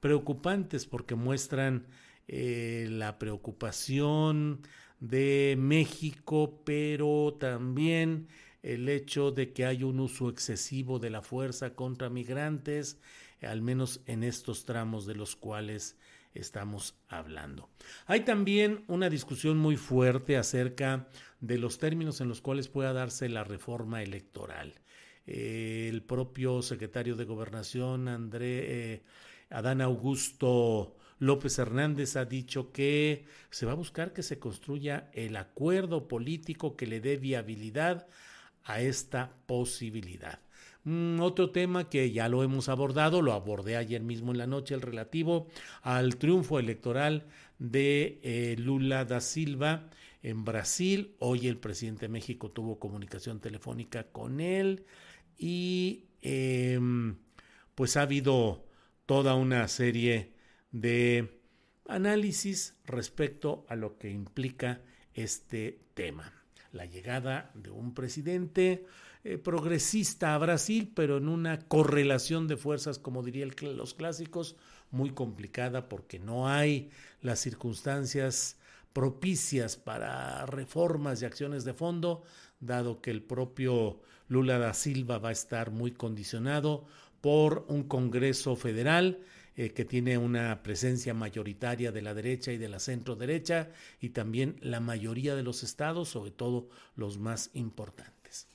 preocupantes 0.00 0.84
porque 0.84 1.14
muestran 1.14 1.86
la 2.26 3.18
preocupación 3.18 4.62
de 5.02 5.56
México, 5.58 6.62
pero 6.64 7.36
también 7.38 8.28
el 8.62 8.88
hecho 8.88 9.32
de 9.32 9.52
que 9.52 9.66
hay 9.66 9.82
un 9.82 9.98
uso 9.98 10.28
excesivo 10.28 11.00
de 11.00 11.10
la 11.10 11.22
fuerza 11.22 11.74
contra 11.74 12.08
migrantes, 12.08 13.00
al 13.42 13.62
menos 13.62 14.00
en 14.06 14.22
estos 14.22 14.64
tramos 14.64 15.04
de 15.04 15.16
los 15.16 15.34
cuales 15.34 15.98
estamos 16.34 16.94
hablando. 17.08 17.68
Hay 18.06 18.20
también 18.20 18.84
una 18.86 19.10
discusión 19.10 19.58
muy 19.58 19.76
fuerte 19.76 20.36
acerca 20.36 21.08
de 21.40 21.58
los 21.58 21.78
términos 21.78 22.20
en 22.20 22.28
los 22.28 22.40
cuales 22.40 22.68
pueda 22.68 22.92
darse 22.92 23.28
la 23.28 23.42
reforma 23.42 24.02
electoral 24.02 24.80
el 25.26 26.02
propio 26.02 26.62
secretario 26.62 27.14
de 27.16 27.24
Gobernación, 27.24 28.08
André 28.08 28.94
eh, 28.94 29.02
Adán 29.50 29.80
Augusto 29.80 30.96
López 31.22 31.56
Hernández, 31.60 32.16
ha 32.16 32.24
dicho 32.24 32.72
que 32.72 33.26
se 33.50 33.64
va 33.64 33.72
a 33.72 33.76
buscar 33.76 34.12
que 34.12 34.24
se 34.24 34.40
construya 34.40 35.08
el 35.12 35.36
acuerdo 35.36 36.08
político 36.08 36.76
que 36.76 36.88
le 36.88 37.00
dé 37.00 37.16
viabilidad 37.16 38.08
a 38.64 38.80
esta 38.80 39.32
posibilidad. 39.46 40.40
Mm, 40.82 41.20
otro 41.20 41.50
tema 41.50 41.88
que 41.88 42.10
ya 42.10 42.28
lo 42.28 42.42
hemos 42.42 42.68
abordado, 42.68 43.22
lo 43.22 43.34
abordé 43.34 43.76
ayer 43.76 44.02
mismo 44.02 44.32
en 44.32 44.38
la 44.38 44.48
noche, 44.48 44.74
el 44.74 44.80
relativo 44.80 45.46
al 45.82 46.16
triunfo 46.16 46.58
electoral 46.58 47.28
de 47.60 48.18
eh, 48.24 48.56
Lula 48.58 49.04
da 49.04 49.20
Silva 49.20 49.90
en 50.24 50.44
Brasil. 50.44 51.14
Hoy 51.20 51.46
el 51.46 51.56
presidente 51.56 52.06
de 52.06 52.08
México 52.08 52.50
tuvo 52.50 52.80
comunicación 52.80 53.38
telefónica 53.38 54.08
con 54.10 54.40
él 54.40 54.86
y 55.38 56.06
em, 56.20 57.14
pues 57.76 57.96
ha 57.96 58.02
habido 58.02 58.66
toda 59.06 59.36
una 59.36 59.68
serie 59.68 60.31
de 60.72 61.40
análisis 61.86 62.74
respecto 62.84 63.64
a 63.68 63.76
lo 63.76 63.98
que 63.98 64.10
implica 64.10 64.80
este 65.14 65.80
tema. 65.94 66.32
La 66.72 66.86
llegada 66.86 67.50
de 67.54 67.70
un 67.70 67.94
presidente 67.94 68.86
eh, 69.24 69.38
progresista 69.38 70.34
a 70.34 70.38
Brasil, 70.38 70.90
pero 70.94 71.18
en 71.18 71.28
una 71.28 71.60
correlación 71.60 72.48
de 72.48 72.56
fuerzas, 72.56 72.98
como 72.98 73.22
dirían 73.22 73.52
los 73.60 73.94
clásicos, 73.94 74.56
muy 74.90 75.10
complicada 75.10 75.88
porque 75.88 76.18
no 76.18 76.48
hay 76.48 76.90
las 77.20 77.38
circunstancias 77.40 78.56
propicias 78.92 79.76
para 79.76 80.44
reformas 80.46 81.22
y 81.22 81.24
acciones 81.24 81.64
de 81.64 81.72
fondo, 81.72 82.22
dado 82.60 83.00
que 83.00 83.10
el 83.10 83.22
propio 83.22 84.00
Lula 84.28 84.58
da 84.58 84.74
Silva 84.74 85.18
va 85.18 85.30
a 85.30 85.32
estar 85.32 85.70
muy 85.70 85.92
condicionado 85.92 86.84
por 87.20 87.64
un 87.68 87.84
Congreso 87.84 88.56
federal 88.56 89.20
eh, 89.56 89.70
que 89.70 89.84
tiene 89.84 90.18
una 90.18 90.62
presencia 90.62 91.14
mayoritaria 91.14 91.92
de 91.92 92.02
la 92.02 92.14
derecha 92.14 92.52
y 92.52 92.58
de 92.58 92.68
la 92.68 92.78
centro 92.78 93.16
derecha 93.16 93.68
y 94.00 94.10
también 94.10 94.56
la 94.60 94.80
mayoría 94.80 95.34
de 95.34 95.42
los 95.42 95.62
estados, 95.62 96.08
sobre 96.08 96.30
todo 96.30 96.68
los 96.96 97.18
más 97.18 97.50
importantes. 97.54 98.48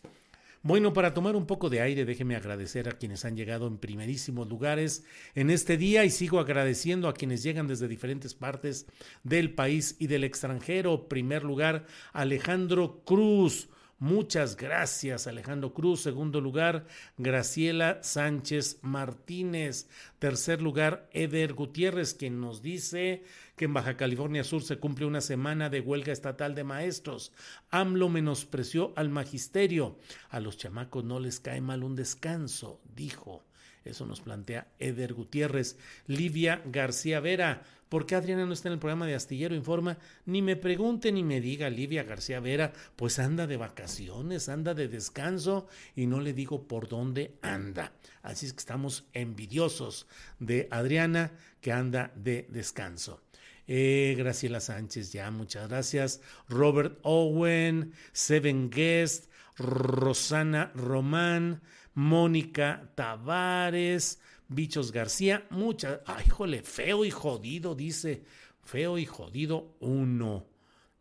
Bueno, 0.63 0.92
para 0.92 1.13
tomar 1.13 1.36
un 1.36 1.46
poco 1.46 1.70
de 1.70 1.82
aire, 1.82 2.04
déjeme 2.04 2.36
agradecer 2.36 2.89
a 2.89 2.98
quienes 2.98 3.24
han 3.25 3.38
llegado 3.38 3.68
en 3.68 3.77
primerísimos 3.77 4.50
lugares 4.50 5.06
en 5.36 5.50
este 5.50 5.77
día 5.77 6.04
y 6.04 6.10
sigo 6.10 6.39
agradeciendo 6.39 7.08
a 7.08 7.13
quienes 7.13 7.44
llegan 7.44 7.68
desde 7.68 7.88
diferentes 7.88 8.34
partes 8.34 8.88
del 9.24 9.54
país 9.54 9.96
y 10.00 10.08
del 10.08 10.24
extranjero. 10.24 11.08
Primer 11.08 11.44
lugar, 11.44 11.86
Alejandro 12.12 13.01
Cruz. 13.06 13.70
Muchas 14.00 14.58
gracias, 14.58 15.25
Alejandro 15.25 15.74
Cruz. 15.74 16.01
Segundo 16.01 16.39
lugar, 16.39 16.86
Graciela 17.18 17.98
Sánchez 18.04 18.77
Martínez. 18.84 19.89
Tercer 20.20 20.62
lugar, 20.62 21.10
Eder 21.13 21.54
Gutiérrez, 21.54 22.13
quien 22.13 22.39
nos 22.39 22.62
dice 22.62 23.24
que 23.56 23.66
en 23.66 23.74
Baja 23.74 23.98
California 23.98 24.44
Sur 24.44 24.62
se 24.62 24.77
cumple 24.77 25.08
una 25.08 25.20
semana 25.20 25.72
de 25.72 25.80
huelga 25.80 26.13
estatal 26.13 26.54
de 26.54 26.63
maestros. 26.63 27.32
AMLO 27.72 28.08
menospreció 28.08 28.94
al 28.96 29.10
magisterio. 29.10 29.98
A 30.30 30.39
los 30.42 30.58
chamacos 30.58 31.04
no 31.04 31.20
les 31.20 31.39
cae 31.39 31.60
mal 31.60 31.84
un 31.84 31.96
descanso, 31.96 32.80
dijo. 32.96 33.48
Eso 33.84 34.06
nos 34.06 34.22
plantea 34.22 34.68
Eder 34.77 35.13
Gutiérrez. 35.13 35.77
Livia 36.06 36.62
García 36.66 37.20
Vera. 37.20 37.63
¿Por 37.89 38.06
qué 38.06 38.15
Adriana 38.15 38.46
no 38.46 38.53
está 38.53 38.70
en 38.70 38.74
el 38.74 38.79
programa 38.79 39.06
de 39.06 39.15
Astillero 39.15 39.56
Informa? 39.56 39.98
Ni 40.25 40.41
me 40.41 40.56
pregunte 40.56 41.12
ni 41.12 41.24
me 41.24 41.39
diga 41.39 41.70
Livia 41.70 42.03
García 42.03 42.39
Vera, 42.39 42.74
pues 42.96 43.20
anda 43.20 43.48
de 43.48 43.58
vacaciones, 43.58 44.50
anda 44.50 44.74
de 44.74 44.88
descanso 44.88 45.67
y 45.96 46.06
no 46.06 46.20
le 46.20 46.34
digo 46.34 46.67
por 46.67 46.88
dónde 46.88 47.38
anda. 47.41 47.94
Así 48.22 48.46
es 48.46 48.53
que 48.53 48.60
estamos 48.60 49.06
envidiosos 49.13 50.08
de 50.39 50.67
Adriana 50.72 51.32
que 51.62 51.72
anda 51.72 52.12
de 52.15 52.48
descanso. 52.50 53.22
Eh, 53.67 54.15
Graciela 54.17 54.62
Sánchez, 54.62 55.12
ya, 55.12 55.29
muchas 55.32 55.67
gracias. 55.67 56.22
Robert 56.48 57.00
Owen, 57.03 57.94
Seven 58.13 58.70
Guest, 58.70 59.29
Rosana 59.58 60.72
Román, 60.74 61.62
Mónica 61.94 62.91
Tavares, 62.96 64.20
Bichos 64.50 64.92
García, 64.92 65.46
muchas, 65.50 66.00
ay, 66.06 66.25
híjole, 66.27 66.62
feo 66.63 67.04
y 67.06 67.12
jodido, 67.12 67.75
dice, 67.75 68.24
feo 68.63 68.98
y 68.98 69.06
jodido 69.06 69.75
uno. 69.80 70.46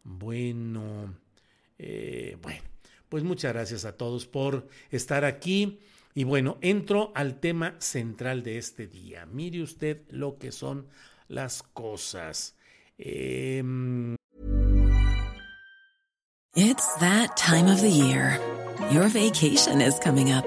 Bueno, 0.02 1.14
eh, 1.78 2.36
bueno, 2.40 2.62
pues 3.08 3.24
muchas 3.24 3.52
gracias 3.52 3.84
a 3.84 3.96
todos 3.96 4.26
por 4.26 4.68
estar 4.90 5.24
aquí. 5.24 5.78
Y 6.14 6.24
bueno, 6.24 6.58
entro 6.62 7.12
al 7.14 7.40
tema 7.40 7.74
central 7.78 8.42
de 8.42 8.58
este 8.58 8.86
día. 8.86 9.26
Mire 9.26 9.62
usted 9.62 10.02
lo 10.10 10.38
que 10.38 10.50
son 10.50 10.86
las 11.28 11.62
cosas. 11.62 12.56
Eh, 12.98 13.62
It's 16.58 16.94
that 17.00 17.36
time 17.36 17.68
of 17.68 17.82
the 17.82 17.90
year. 17.90 18.40
Your 18.90 19.08
vacation 19.08 19.82
is 19.82 19.98
coming 19.98 20.32
up. 20.32 20.46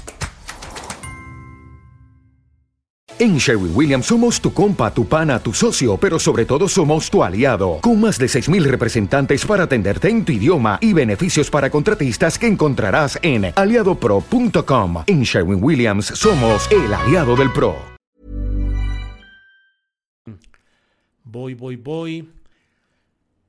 En 3.21 3.37
Sherwin 3.37 3.71
Williams 3.75 4.07
somos 4.07 4.41
tu 4.41 4.51
compa, 4.51 4.91
tu 4.91 5.07
pana, 5.07 5.37
tu 5.37 5.53
socio, 5.53 5.95
pero 5.95 6.17
sobre 6.17 6.43
todo 6.43 6.67
somos 6.67 7.07
tu 7.07 7.23
aliado, 7.23 7.77
con 7.79 8.01
más 8.01 8.17
de 8.17 8.25
6.000 8.25 8.63
representantes 8.63 9.45
para 9.45 9.65
atenderte 9.65 10.09
en 10.09 10.25
tu 10.25 10.31
idioma 10.31 10.79
y 10.81 10.91
beneficios 10.91 11.51
para 11.51 11.69
contratistas 11.69 12.39
que 12.39 12.47
encontrarás 12.47 13.19
en 13.21 13.53
aliadopro.com. 13.55 15.03
En 15.05 15.21
Sherwin 15.21 15.63
Williams 15.63 16.07
somos 16.07 16.67
el 16.71 16.91
aliado 16.91 17.35
del 17.35 17.53
PRO. 17.53 17.75
Voy, 21.23 21.53
voy, 21.53 21.75
voy. 21.75 22.27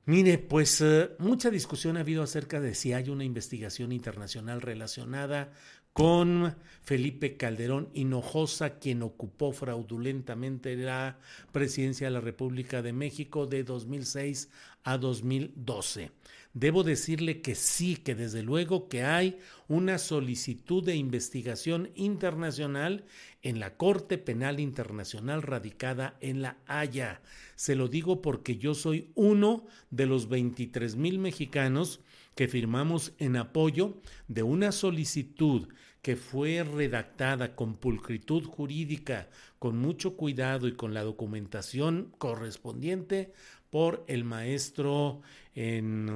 Mire, 0.05 0.37
pues 0.37 0.81
eh, 0.81 1.15
mucha 1.17 1.49
discusión 1.49 1.97
ha 1.97 2.01
habido 2.01 2.21
acerca 2.21 2.59
de 2.59 2.75
si 2.75 2.93
hay 2.93 3.09
una 3.09 3.23
investigación 3.23 3.91
internacional 3.91 4.61
relacionada 4.61 5.51
con 5.93 6.55
Felipe 6.81 7.37
Calderón 7.37 7.89
Hinojosa, 7.93 8.79
quien 8.79 9.03
ocupó 9.03 9.53
fraudulentamente 9.53 10.75
la 10.75 11.17
presidencia 11.51 12.07
de 12.07 12.13
la 12.13 12.21
República 12.21 12.81
de 12.81 12.93
México 12.93 13.45
de 13.45 13.63
2006 13.63 14.49
a 14.83 14.97
2012. 14.97 16.11
Debo 16.53 16.83
decirle 16.83 17.41
que 17.41 17.55
sí, 17.55 17.95
que 17.95 18.13
desde 18.13 18.43
luego 18.43 18.87
que 18.87 19.03
hay 19.03 19.39
una 19.67 19.97
solicitud 19.97 20.83
de 20.83 20.95
investigación 20.95 21.89
internacional 21.95 23.05
en 23.41 23.59
la 23.59 23.75
Corte 23.75 24.19
Penal 24.19 24.59
Internacional 24.59 25.41
radicada 25.41 26.15
en 26.21 26.43
La 26.43 26.57
Haya. 26.67 27.21
Se 27.55 27.75
lo 27.75 27.87
digo 27.87 28.21
porque 28.21 28.57
yo 28.57 28.75
soy 28.75 29.09
uno 29.15 29.65
de 29.89 30.05
los 30.05 30.29
23 30.29 30.95
mil 30.95 31.17
mexicanos 31.17 32.01
que 32.35 32.47
firmamos 32.47 33.13
en 33.17 33.35
apoyo 33.35 33.97
de 34.27 34.43
una 34.43 34.71
solicitud 34.71 35.69
que 36.03 36.17
fue 36.17 36.63
redactada 36.63 37.55
con 37.55 37.77
pulcritud 37.77 38.43
jurídica, 38.43 39.29
con 39.57 39.77
mucho 39.77 40.17
cuidado 40.17 40.67
y 40.67 40.73
con 40.73 40.93
la 40.93 41.01
documentación 41.01 42.13
correspondiente 42.17 43.33
por 43.73 44.05
el 44.07 44.23
maestro 44.23 45.23
en, 45.55 46.07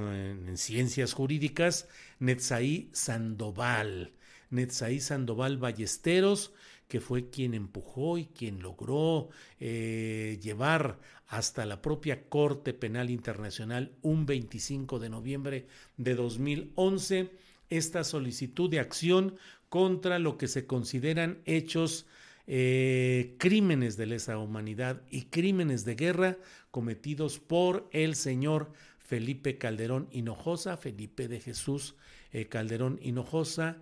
en 0.47 0.57
ciencias 0.57 1.13
jurídicas, 1.13 1.87
Netzaí 2.19 2.87
Sandoval. 2.93 4.13
Netzaí 4.51 4.99
Sandoval 4.99 5.57
Ballesteros, 5.57 6.53
que 6.87 7.01
fue 7.01 7.31
quien 7.31 7.55
empujó 7.55 8.19
y 8.19 8.25
quien 8.25 8.61
logró 8.61 9.29
eh, 9.59 10.37
llevar 10.39 10.99
hasta 11.29 11.65
la 11.65 11.81
propia 11.81 12.29
Corte 12.29 12.75
Penal 12.75 13.09
Internacional 13.09 13.91
un 14.03 14.27
25 14.27 14.99
de 14.99 15.09
noviembre 15.09 15.67
de 15.97 16.13
2011 16.13 17.31
esta 17.71 18.03
solicitud 18.03 18.69
de 18.69 18.81
acción 18.81 19.35
contra 19.67 20.19
lo 20.19 20.37
que 20.37 20.47
se 20.47 20.67
consideran 20.67 21.41
hechos 21.45 22.05
eh, 22.49 23.35
crímenes 23.39 23.97
de 23.97 24.05
lesa 24.05 24.37
humanidad 24.37 25.01
y 25.09 25.23
crímenes 25.23 25.83
de 25.83 25.95
guerra 25.95 26.37
cometidos 26.77 27.39
por 27.39 27.89
el 27.91 28.13
señor 28.13 28.71
Felipe 28.99 29.57
Calderón 29.57 30.07
Hinojosa, 30.11 30.77
Felipe 30.77 31.27
de 31.27 31.41
Jesús 31.41 31.95
eh, 32.31 32.45
Calderón 32.45 32.99
Hinojosa, 33.01 33.77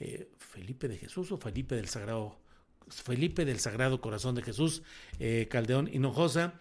eh, 0.00 0.28
Felipe 0.36 0.88
de 0.88 0.98
Jesús 0.98 1.30
o 1.30 1.36
Felipe 1.36 1.76
del 1.76 1.86
Sagrado 1.86 2.36
Felipe 2.88 3.44
del 3.44 3.60
Sagrado 3.60 4.00
Corazón 4.00 4.34
de 4.34 4.42
Jesús, 4.42 4.82
eh, 5.20 5.46
Caldeón 5.48 5.88
Hinojosa, 5.92 6.54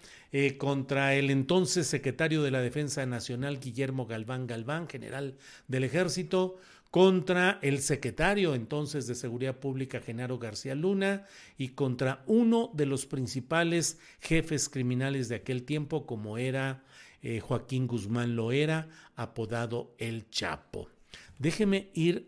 contra 0.60 1.15
el 1.15 1.32
entonces 1.32 1.88
secretario 1.88 2.43
de 2.43 2.52
la 2.52 2.62
Defensa 2.62 3.04
Nacional, 3.08 3.60
Guillermo 3.60 4.06
Galván 4.06 4.45
Galván, 4.45 4.88
general 4.88 5.38
del 5.67 5.86
Ejército, 5.86 6.60
contra 6.91 7.60
el 7.62 7.80
secretario 7.80 8.56
entonces 8.56 9.06
de 9.08 9.15
Seguridad 9.15 9.60
Pública, 9.60 9.99
Genaro 9.99 10.39
García 10.39 10.75
Luna, 10.75 11.25
y 11.58 11.69
contra 11.69 12.23
uno 12.25 12.71
de 12.73 12.86
los 12.86 13.06
principales 13.06 13.99
jefes 14.19 14.69
criminales 14.69 15.30
de 15.30 15.36
aquel 15.36 15.63
tiempo, 15.63 16.06
como 16.06 16.38
era 16.38 16.84
eh, 17.21 17.39
Joaquín 17.39 17.88
Guzmán 17.88 18.36
Loera, 18.36 18.89
apodado 19.15 19.93
El 19.97 20.30
Chapo. 20.30 20.89
Déjeme 21.38 21.89
ir 21.93 22.25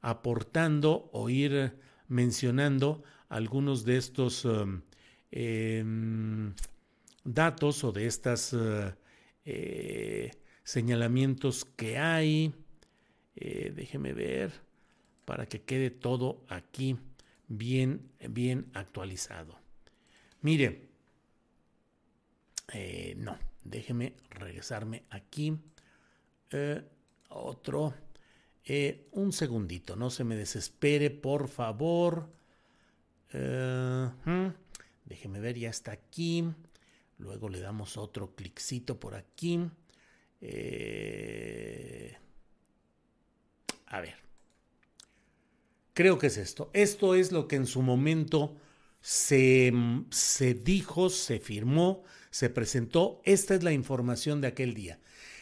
aportando 0.00 1.08
o 1.12 1.28
ir 1.30 1.76
mencionando 2.08 3.02
algunos 3.28 3.84
de 3.84 3.96
estos 3.96 4.44
um, 4.44 4.82
em, 5.30 6.54
datos 7.24 7.82
o 7.84 7.92
de 7.92 8.06
estos 8.06 8.54
eh, 9.44 10.30
señalamientos 10.62 11.64
que 11.64 11.98
hay. 11.98 12.54
Eh, 13.36 13.70
déjeme 13.76 14.14
ver 14.14 14.50
para 15.26 15.46
que 15.46 15.62
quede 15.62 15.90
todo 15.90 16.42
aquí 16.48 16.96
bien, 17.48 18.10
bien 18.28 18.70
actualizado. 18.72 19.58
Mire, 20.40 20.88
eh, 22.72 23.14
no, 23.18 23.38
déjeme 23.62 24.14
regresarme 24.30 25.04
aquí. 25.10 25.58
otro. 27.28 27.94
Eh, 28.64 29.08
un 29.12 29.32
segundito, 29.32 29.94
no 29.94 30.10
se 30.10 30.24
me 30.24 30.34
desespere, 30.34 31.10
por 31.10 31.48
favor. 31.48 32.32
Déjeme 35.04 35.40
ver, 35.40 35.58
ya 35.58 35.70
está 35.70 35.92
aquí. 35.92 36.44
Luego 37.18 37.48
le 37.48 37.60
damos 37.60 37.96
otro 37.96 38.34
cliccito 38.34 38.98
por 38.98 39.14
aquí. 39.14 39.60
A 43.86 44.00
ver. 44.00 44.16
Creo 45.94 46.18
que 46.18 46.26
es 46.26 46.36
esto. 46.36 46.70
Esto 46.74 47.14
es 47.14 47.32
lo 47.32 47.48
que 47.48 47.56
en 47.56 47.66
su 47.66 47.82
momento 47.82 48.56
se, 49.00 49.72
se 50.10 50.54
dijo, 50.54 51.08
se 51.08 51.38
firmó, 51.38 52.04
se 52.30 52.50
presentó. 52.50 53.22
Esta 53.24 53.54
es 53.54 53.62
la 53.62 53.72
información 53.72 54.40
de 54.40 54.48
aquel 54.48 54.74
día. 54.74 54.98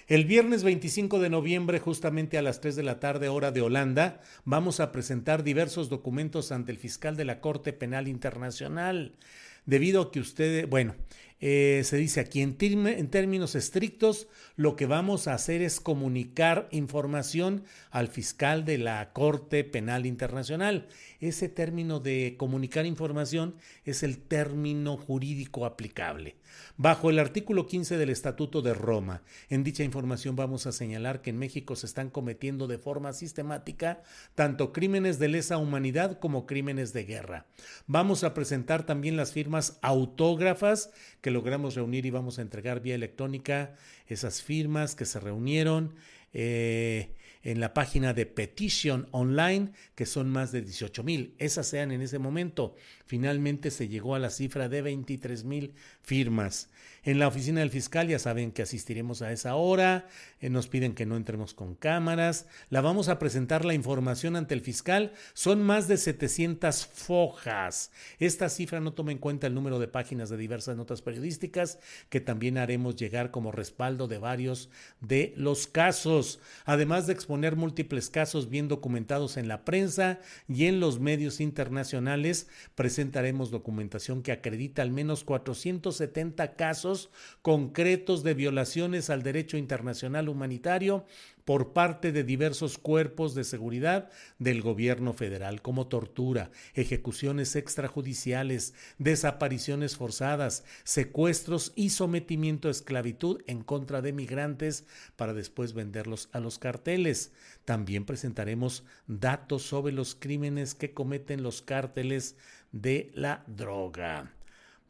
El 0.07 0.27
viernes 0.27 0.65
25 0.65 1.19
de 1.19 1.31
noviembre, 1.31 1.79
justamente 1.79 2.37
a 2.37 2.43
las 2.43 2.61
3 2.61 2.77
de 2.77 2.83
la 2.83 3.01
tarde, 3.01 3.31
hora 3.31 3.53
de 3.53 3.63
Holanda, 3.63 4.21
vamos 4.45 4.79
a 4.79 4.93
presentar 4.93 5.43
diversos 5.43 5.89
documentos 5.89 6.53
ante 6.53 6.73
el 6.73 6.79
fiscal 6.79 7.17
de 7.17 7.25
la 7.25 7.41
Corte 7.41 7.73
Penal 7.73 8.07
Internacional. 8.07 9.17
Debido 9.65 10.03
a 10.03 10.13
que 10.13 10.21
usted, 10.21 10.69
bueno, 10.69 10.95
eh, 11.41 11.83
se 11.85 11.97
dice 11.97 12.21
aquí 12.21 12.41
en, 12.41 12.57
en, 12.61 13.09
términos 13.11 13.55
estrictos, 13.55 14.29
lo 14.57 14.77
que 14.77 14.87
vamos 14.87 15.29
a 15.29 15.35
hacer 15.35 15.63
es 15.63 15.81
comunicar 15.81 16.69
información 16.71 17.65
al 17.91 18.09
fiscal 18.09 18.65
de 18.65 18.79
la 18.79 19.13
Corte 19.13 19.65
Penal 19.65 20.07
Internacional. 20.07 20.89
Ese 21.21 21.49
término 21.49 22.01
de 22.01 22.37
comunicar 22.39 22.87
información 22.87 23.57
es 23.85 24.03
el 24.03 24.19
término 24.19 24.97
jurídico 24.97 25.67
aplicable. 25.67 26.37
Bajo 26.77 27.11
el 27.11 27.19
artículo 27.19 27.67
15 27.67 27.97
del 27.99 28.11
Estatuto 28.11 28.63
de 28.63 28.75
Roma, 28.75 29.23
en 29.49 29.65
dicha 29.65 29.85
información 29.85 30.37
vamos 30.37 30.67
a 30.67 30.73
señalar 30.73 31.23
que 31.23 31.31
en 31.31 31.39
México 31.39 31.77
se 31.77 31.87
están 31.87 32.11
cometiendo 32.11 32.67
de 32.67 32.79
forma 32.79 33.13
sistemática 33.13 34.03
tanto 34.35 34.73
crímenes 34.73 35.19
de 35.19 35.29
lesa 35.29 35.59
humanidad 35.59 36.19
como 36.19 36.47
crímenes 36.47 36.93
de 36.93 37.05
guerra. 37.05 37.47
Vamos 37.87 38.25
a 38.25 38.35
presentar 38.35 38.87
también 38.87 39.17
las 39.17 39.33
firmas 39.33 39.79
autógrafas 39.83 40.91
que 41.25 41.31
logramos 41.31 41.75
reunir 41.75 42.05
y 42.05 42.11
vamos 42.11 42.39
a 42.39 42.43
entregar 42.43 42.83
vía 42.83 42.95
electrónica 42.95 43.77
esas 44.07 44.43
firmas 44.43 44.95
que 44.95 45.07
se 45.07 45.19
reunieron. 45.19 45.95
Eh, 46.35 47.15
en 47.45 47.61
la 47.61 47.75
página 47.75 48.15
de 48.15 48.27
Petition 48.27 49.07
Online, 49.13 49.71
que 49.95 50.07
son 50.07 50.31
más 50.31 50.51
de 50.51 50.63
18 50.63 51.05
mil. 51.05 51.35
Esas 51.39 51.67
sean 51.67 51.93
en 51.93 52.01
ese 52.01 52.19
momento. 52.19 52.75
Finalmente 53.07 53.71
se 53.71 53.87
llegó 53.87 54.15
a 54.15 54.19
la 54.19 54.31
cifra 54.31 54.69
de 54.69 54.83
23 54.83 55.45
mil 55.45 55.75
firmas. 56.03 56.71
En 57.05 57.19
la 57.19 57.29
oficina 57.29 57.61
del 57.61 57.69
fiscal 57.69 58.09
ya 58.09 58.19
saben 58.19 58.51
que 58.51 58.63
asistiremos 58.63 59.21
a 59.21 59.31
esa 59.31 59.57
hora, 59.57 60.09
eh, 60.41 60.49
nos 60.49 60.69
piden 60.69 60.95
que 60.95 61.05
no 61.05 61.17
entremos 61.17 61.53
con 61.53 61.75
cámaras, 61.75 62.47
la 62.71 62.81
vamos 62.81 63.11
a 63.11 63.19
presentar 63.19 63.67
la 63.67 63.75
información 63.75 64.37
ante 64.37 64.55
el 64.55 64.63
fiscal, 64.63 65.13
son 65.35 65.63
más 65.63 65.87
de 65.87 65.99
700 65.99 66.87
fojas. 66.87 67.91
Esta 68.19 68.49
cifra 68.49 68.81
no 68.81 68.95
toma 68.95 69.13
en 69.13 69.19
cuenta 69.19 69.47
el 69.47 69.55
número 69.55 69.79
de 69.79 69.89
páginas 69.89 70.31
de 70.31 70.39
diversas 70.39 70.79
notas 70.79 71.03
periodísticas 71.03 71.79
que 72.09 72.21
también 72.21 72.57
haremos 72.57 72.97
llegar 72.97 73.31
como 73.31 73.53
respaldo 73.53 74.09
de 74.09 74.17
varios 74.17 74.71
de 75.01 75.35
los 75.37 75.67
casos, 75.67 76.41
además 76.65 77.07
de 77.07 77.13
exponer 77.13 77.34
múltiples 77.57 78.11
casos 78.11 78.49
bien 78.49 78.69
documentados 78.69 79.37
en 79.37 79.49
la 79.49 79.65
prensa 79.65 80.21
y 80.49 80.67
en 80.67 80.81
los 80.81 81.01
medios 81.01 81.41
internacionales, 81.41 82.49
presentaremos 82.75 83.51
documentación 83.51 84.23
que 84.23 84.33
acredita 84.33 84.83
al 84.83 84.91
menos 84.91 85.25
470 85.25 86.55
casos 86.55 87.11
concretos 87.43 88.23
de 88.23 88.35
violaciones 88.35 89.11
al 89.11 89.23
derecho 89.23 89.57
internacional 89.57 90.29
humanitario 90.29 91.05
por 91.45 91.73
parte 91.73 92.13
de 92.13 92.25
diversos 92.25 92.79
cuerpos 92.79 93.35
de 93.35 93.45
seguridad 93.45 94.11
del 94.39 94.63
gobierno 94.63 95.13
federal, 95.13 95.63
como 95.63 95.87
tortura, 95.89 96.51
ejecuciones 96.75 97.55
extrajudiciales, 97.57 98.75
desapariciones 98.99 99.97
forzadas, 99.97 100.65
secuestros 100.85 101.73
y 101.77 101.91
sometimiento 101.91 102.69
a 102.69 102.71
esclavitud 102.71 103.43
en 103.47 103.63
contra 103.63 104.01
de 104.01 104.13
migrantes 104.13 104.87
para 105.17 105.35
después 105.35 105.75
venderlos 105.75 106.29
a 106.33 106.41
los 106.41 106.59
carteles. 106.59 107.33
También 107.65 108.05
presentaremos 108.05 108.85
datos 109.07 109.63
sobre 109.63 109.93
los 109.93 110.15
crímenes 110.15 110.75
que 110.75 110.93
cometen 110.93 111.43
los 111.43 111.63
cárteles 111.63 112.37
de 112.73 113.11
la 113.15 113.45
droga. 113.47 114.33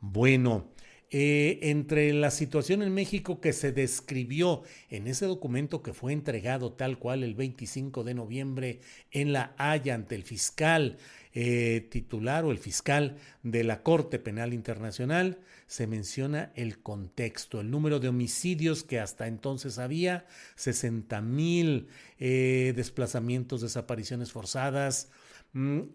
Bueno, 0.00 0.73
eh, 1.16 1.70
entre 1.70 2.12
la 2.12 2.32
situación 2.32 2.82
en 2.82 2.92
México 2.92 3.40
que 3.40 3.52
se 3.52 3.70
describió 3.70 4.64
en 4.90 5.06
ese 5.06 5.26
documento 5.26 5.80
que 5.80 5.92
fue 5.92 6.12
entregado 6.12 6.72
tal 6.72 6.98
cual 6.98 7.22
el 7.22 7.36
25 7.36 8.02
de 8.02 8.14
noviembre 8.14 8.80
en 9.12 9.32
La 9.32 9.54
Haya 9.56 9.94
ante 9.94 10.16
el 10.16 10.24
fiscal 10.24 10.98
eh, 11.32 11.86
titular 11.88 12.44
o 12.44 12.50
el 12.50 12.58
fiscal 12.58 13.16
de 13.44 13.62
la 13.62 13.84
Corte 13.84 14.18
Penal 14.18 14.52
Internacional, 14.52 15.38
se 15.68 15.86
menciona 15.86 16.50
el 16.56 16.80
contexto, 16.80 17.60
el 17.60 17.70
número 17.70 18.00
de 18.00 18.08
homicidios 18.08 18.82
que 18.82 18.98
hasta 18.98 19.28
entonces 19.28 19.78
había, 19.78 20.26
60 20.56 21.20
mil 21.20 21.86
eh, 22.18 22.72
desplazamientos, 22.74 23.60
desapariciones 23.60 24.32
forzadas, 24.32 25.12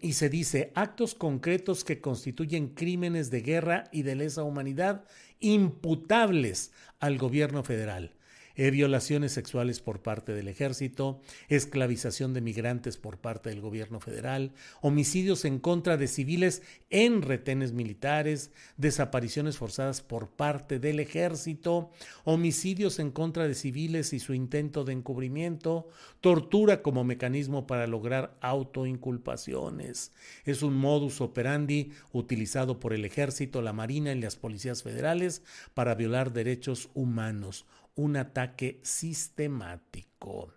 y 0.00 0.14
se 0.14 0.30
dice 0.30 0.72
actos 0.74 1.14
concretos 1.14 1.84
que 1.84 2.00
constituyen 2.00 2.68
crímenes 2.68 3.30
de 3.30 3.42
guerra 3.42 3.84
y 3.92 4.02
de 4.02 4.14
lesa 4.14 4.42
humanidad 4.42 5.04
imputables 5.38 6.72
al 6.98 7.18
gobierno 7.18 7.62
federal 7.62 8.14
eh, 8.60 8.70
violaciones 8.70 9.32
sexuales 9.32 9.80
por 9.80 10.02
parte 10.02 10.34
del 10.34 10.46
ejército, 10.46 11.22
esclavización 11.48 12.34
de 12.34 12.42
migrantes 12.42 12.98
por 12.98 13.16
parte 13.16 13.48
del 13.48 13.62
gobierno 13.62 14.00
federal, 14.00 14.52
homicidios 14.82 15.46
en 15.46 15.58
contra 15.58 15.96
de 15.96 16.06
civiles 16.06 16.60
en 16.90 17.22
retenes 17.22 17.72
militares, 17.72 18.50
desapariciones 18.76 19.56
forzadas 19.56 20.02
por 20.02 20.28
parte 20.28 20.78
del 20.78 21.00
ejército, 21.00 21.90
homicidios 22.24 22.98
en 22.98 23.12
contra 23.12 23.48
de 23.48 23.54
civiles 23.54 24.12
y 24.12 24.18
su 24.18 24.34
intento 24.34 24.84
de 24.84 24.92
encubrimiento, 24.92 25.88
tortura 26.20 26.82
como 26.82 27.02
mecanismo 27.02 27.66
para 27.66 27.86
lograr 27.86 28.36
autoinculpaciones. 28.42 30.12
Es 30.44 30.62
un 30.62 30.76
modus 30.76 31.22
operandi 31.22 31.92
utilizado 32.12 32.78
por 32.78 32.92
el 32.92 33.06
ejército, 33.06 33.62
la 33.62 33.72
marina 33.72 34.12
y 34.12 34.20
las 34.20 34.36
policías 34.36 34.82
federales 34.82 35.42
para 35.72 35.94
violar 35.94 36.34
derechos 36.34 36.90
humanos 36.92 37.64
un 37.94 38.16
ataque 38.16 38.80
sistemático. 38.82 40.54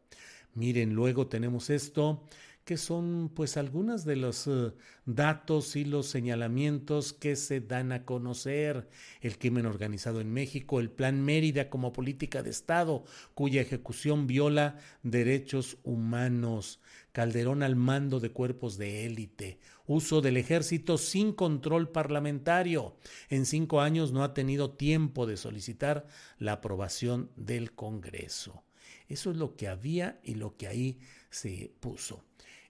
Miren, 0.55 0.93
luego 0.93 1.27
tenemos 1.27 1.69
esto, 1.69 2.23
que 2.63 2.77
son 2.77 3.31
pues 3.33 3.57
algunos 3.57 4.05
de 4.05 4.15
los 4.15 4.47
eh, 4.47 4.71
datos 5.05 5.75
y 5.75 5.83
los 5.83 6.07
señalamientos 6.07 7.11
que 7.11 7.35
se 7.35 7.59
dan 7.59 7.91
a 7.91 8.05
conocer. 8.05 8.89
El 9.21 9.37
crimen 9.37 9.65
organizado 9.65 10.21
en 10.21 10.31
México, 10.31 10.79
el 10.79 10.89
Plan 10.89 11.23
Mérida 11.23 11.69
como 11.69 11.91
política 11.91 12.41
de 12.43 12.51
Estado, 12.51 13.03
cuya 13.33 13.61
ejecución 13.61 14.27
viola 14.27 14.77
derechos 15.01 15.77
humanos. 15.83 16.79
Calderón 17.11 17.63
al 17.63 17.75
mando 17.75 18.19
de 18.19 18.31
cuerpos 18.31 18.77
de 18.77 19.05
élite, 19.05 19.59
uso 19.85 20.21
del 20.21 20.37
ejército 20.37 20.97
sin 20.97 21.33
control 21.33 21.89
parlamentario. 21.89 22.95
En 23.29 23.45
cinco 23.45 23.81
años 23.81 24.11
no 24.11 24.23
ha 24.23 24.33
tenido 24.33 24.71
tiempo 24.71 25.25
de 25.25 25.37
solicitar 25.37 26.07
la 26.37 26.53
aprobación 26.53 27.31
del 27.35 27.73
Congreso. 27.73 28.63
Eso 29.07 29.31
es 29.31 29.37
lo 29.37 29.55
que 29.55 29.67
había 29.67 30.19
y 30.23 30.35
lo 30.35 30.55
que 30.57 30.67
ahí 30.67 30.99
se 31.29 31.73
puso. 31.79 32.23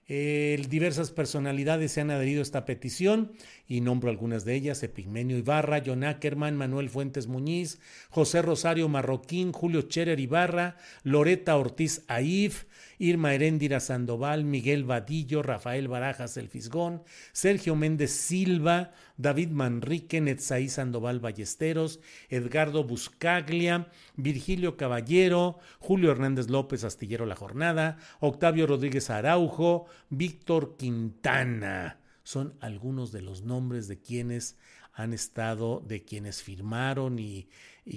Diversas 0.06 1.10
personalidades 1.10 1.92
se 1.92 2.02
han 2.02 2.10
adherido 2.10 2.40
a 2.40 2.42
esta 2.42 2.66
petición 2.66 3.32
y 3.66 3.80
nombro 3.80 4.10
algunas 4.10 4.44
de 4.44 4.54
ellas: 4.54 4.82
Epigmenio 4.82 5.38
Ibarra, 5.38 5.82
John 5.84 6.04
Ackerman, 6.04 6.56
Manuel 6.56 6.90
Fuentes 6.90 7.26
Muñiz, 7.26 7.80
José 8.10 8.42
Rosario 8.42 8.88
Marroquín, 8.88 9.52
Julio 9.52 9.82
Cherer 9.82 10.20
Ibarra, 10.20 10.76
Loreta 11.04 11.56
Ortiz 11.56 12.02
Aif, 12.08 12.64
Irma 12.98 13.34
Heréndira 13.34 13.80
Sandoval, 13.80 14.44
Miguel 14.44 14.84
Vadillo, 14.84 15.42
Rafael 15.42 15.88
Barajas 15.88 16.36
El 16.36 16.48
Fisgón, 16.48 17.02
Sergio 17.32 17.74
Méndez 17.74 18.10
Silva, 18.10 18.92
David 19.16 19.50
Manrique, 19.50 20.20
Netzaí 20.20 20.68
Sandoval 20.68 21.20
Ballesteros, 21.20 22.00
Edgardo 22.28 22.84
Buscaglia, 22.84 23.88
Virgilio 24.16 24.76
Caballero, 24.76 25.58
Julio 25.78 26.10
Hernández 26.10 26.50
López 26.50 26.84
Astillero 26.84 27.26
La 27.26 27.36
Jornada, 27.36 27.98
Octavio 28.20 28.66
Rodríguez 28.66 29.10
Araujo, 29.10 29.86
Víctor 30.10 30.76
Quintana. 30.76 32.00
Son 32.24 32.54
algunos 32.60 33.12
de 33.12 33.22
los 33.22 33.42
nombres 33.42 33.86
de 33.86 34.00
quienes 34.00 34.58
han 34.92 35.12
estado, 35.12 35.82
de 35.86 36.04
quienes 36.04 36.42
firmaron 36.42 37.18
y, 37.18 37.48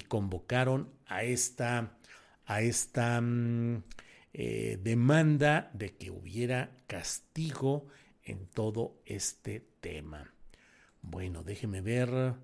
convocaron 0.08 0.90
a 1.06 1.24
esta, 1.24 1.98
a 2.46 2.62
esta 2.62 3.22
mm, 3.22 3.84
eh, 4.34 4.80
demanda 4.84 5.72
de 5.74 5.96
que 5.96 6.12
hubiera 6.12 6.76
castigo 6.88 7.88
en 8.24 8.48
todo 8.48 9.00
este 9.06 9.66
tema. 9.80 10.37
Bueno, 11.10 11.44
déjeme 11.44 11.82
ver. 11.82 12.36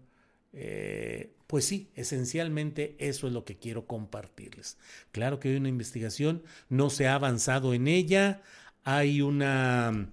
Eh, 0.54 1.34
pues 1.47 1.65
sí, 1.65 1.89
esencialmente 1.95 2.95
eso 2.99 3.28
es 3.28 3.34
lo 3.34 3.43
que 3.43 3.58
quiero 3.58 3.88
compartirles. 3.88 4.78
Claro 5.12 5.39
que 5.39 5.49
hay 5.49 5.56
una 5.56 5.69
investigación, 5.69 6.43
no 6.69 6.89
se 6.89 7.08
ha 7.08 7.15
avanzado 7.15 7.73
en 7.73 7.88
ella, 7.88 8.41
hay 8.84 9.21
una... 9.21 10.10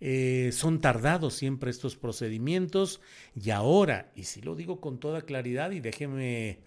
Eh, 0.00 0.50
son 0.52 0.80
tardados 0.80 1.34
siempre 1.34 1.70
estos 1.70 1.96
procedimientos 1.96 3.00
y 3.34 3.50
ahora, 3.50 4.12
y 4.14 4.24
si 4.24 4.40
lo 4.40 4.54
digo 4.54 4.80
con 4.80 5.00
toda 5.00 5.22
claridad 5.22 5.72
y 5.72 5.80
déjeme 5.80 6.60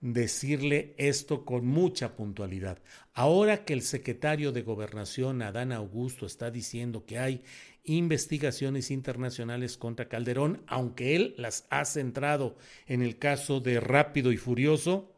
decirle 0.00 0.94
esto 0.96 1.44
con 1.44 1.66
mucha 1.66 2.16
puntualidad. 2.16 2.78
Ahora 3.14 3.64
que 3.64 3.74
el 3.74 3.82
secretario 3.82 4.50
de 4.50 4.62
Gobernación, 4.62 5.42
Adán 5.42 5.70
Augusto, 5.70 6.26
está 6.26 6.50
diciendo 6.50 7.04
que 7.04 7.18
hay 7.18 7.42
investigaciones 7.84 8.90
internacionales 8.90 9.76
contra 9.76 10.08
Calderón, 10.08 10.62
aunque 10.66 11.16
él 11.16 11.34
las 11.36 11.66
ha 11.70 11.84
centrado 11.84 12.56
en 12.86 13.02
el 13.02 13.18
caso 13.18 13.60
de 13.60 13.80
Rápido 13.80 14.32
y 14.32 14.36
Furioso, 14.36 15.12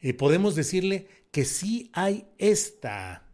eh, 0.00 0.14
podemos 0.14 0.54
decirle 0.54 1.08
que 1.30 1.44
sí 1.44 1.90
hay 1.94 2.26
esta, 2.38 3.26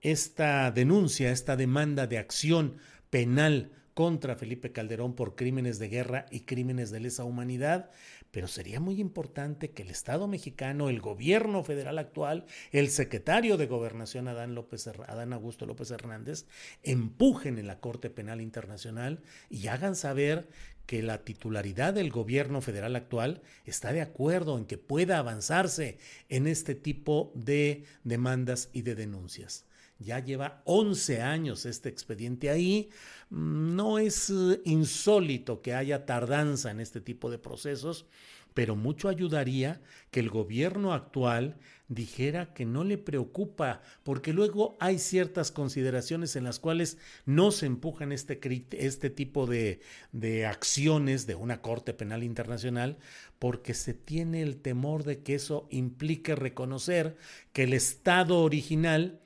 esta 0.00 0.70
denuncia, 0.70 1.30
esta 1.30 1.56
demanda 1.56 2.06
de 2.06 2.18
acción 2.18 2.78
penal 3.10 3.70
contra 3.94 4.34
Felipe 4.34 4.72
Calderón 4.72 5.14
por 5.14 5.36
crímenes 5.36 5.78
de 5.78 5.88
guerra 5.88 6.26
y 6.30 6.40
crímenes 6.40 6.90
de 6.90 7.00
lesa 7.00 7.24
humanidad, 7.24 7.90
pero 8.34 8.48
sería 8.48 8.80
muy 8.80 9.00
importante 9.00 9.70
que 9.70 9.84
el 9.84 9.90
Estado 9.90 10.26
mexicano, 10.26 10.88
el 10.88 11.00
gobierno 11.00 11.62
federal 11.62 12.00
actual, 12.00 12.46
el 12.72 12.90
secretario 12.90 13.56
de 13.56 13.68
Gobernación 13.68 14.26
Adán, 14.26 14.56
López, 14.56 14.88
Adán 14.88 15.32
Augusto 15.32 15.66
López 15.66 15.92
Hernández, 15.92 16.46
empujen 16.82 17.58
en 17.58 17.68
la 17.68 17.78
Corte 17.78 18.10
Penal 18.10 18.40
Internacional 18.40 19.22
y 19.50 19.68
hagan 19.68 19.94
saber 19.94 20.48
que 20.84 21.00
la 21.00 21.18
titularidad 21.18 21.94
del 21.94 22.10
gobierno 22.10 22.60
federal 22.60 22.96
actual 22.96 23.40
está 23.66 23.92
de 23.92 24.00
acuerdo 24.00 24.58
en 24.58 24.64
que 24.64 24.78
pueda 24.78 25.18
avanzarse 25.18 25.98
en 26.28 26.48
este 26.48 26.74
tipo 26.74 27.30
de 27.36 27.84
demandas 28.02 28.68
y 28.72 28.82
de 28.82 28.96
denuncias. 28.96 29.64
Ya 29.98 30.18
lleva 30.18 30.62
11 30.64 31.22
años 31.22 31.66
este 31.66 31.88
expediente 31.88 32.50
ahí. 32.50 32.90
No 33.30 33.98
es 33.98 34.30
eh, 34.30 34.60
insólito 34.64 35.62
que 35.62 35.74
haya 35.74 36.06
tardanza 36.06 36.70
en 36.70 36.80
este 36.80 37.00
tipo 37.00 37.30
de 37.30 37.38
procesos, 37.38 38.06
pero 38.54 38.76
mucho 38.76 39.08
ayudaría 39.08 39.82
que 40.10 40.20
el 40.20 40.30
gobierno 40.30 40.92
actual 40.92 41.58
dijera 41.88 42.54
que 42.54 42.64
no 42.64 42.84
le 42.84 42.96
preocupa, 42.98 43.82
porque 44.04 44.32
luego 44.32 44.76
hay 44.80 44.98
ciertas 44.98 45.50
consideraciones 45.50 46.36
en 46.36 46.44
las 46.44 46.58
cuales 46.58 46.96
no 47.26 47.50
se 47.50 47.66
empujan 47.66 48.12
este, 48.12 48.40
este 48.78 49.10
tipo 49.10 49.46
de, 49.46 49.80
de 50.12 50.46
acciones 50.46 51.26
de 51.26 51.34
una 51.34 51.60
Corte 51.60 51.92
Penal 51.92 52.22
Internacional, 52.22 52.98
porque 53.38 53.74
se 53.74 53.92
tiene 53.92 54.42
el 54.42 54.56
temor 54.62 55.04
de 55.04 55.22
que 55.22 55.34
eso 55.34 55.66
implique 55.70 56.34
reconocer 56.36 57.16
que 57.52 57.64
el 57.64 57.74
Estado 57.74 58.38
original, 58.40 59.20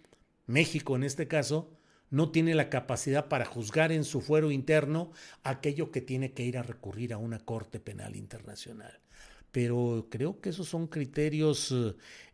México 0.49 0.97
en 0.97 1.05
este 1.05 1.29
caso, 1.29 1.71
no 2.11 2.33
tiene 2.33 2.57
la 2.57 2.69
capacidad 2.69 3.29
para 3.29 3.45
juzgar 3.45 3.93
en 3.93 4.03
su 4.03 4.21
fuero 4.21 4.51
interno 4.51 5.13
aquello 5.45 5.93
que 5.93 6.01
tiene 6.01 6.33
que 6.33 6.45
ir 6.45 6.59
a 6.59 6.65
recurrir 6.65 7.13
a 7.13 7.19
una 7.19 7.39
Corte 7.39 7.79
Penal 7.79 8.17
Internacional 8.17 8.99
pero 9.53 10.09
creo 10.11 10.41
que 10.41 10.51
esos 10.51 10.69
son 10.69 10.87
criterios 10.87 11.75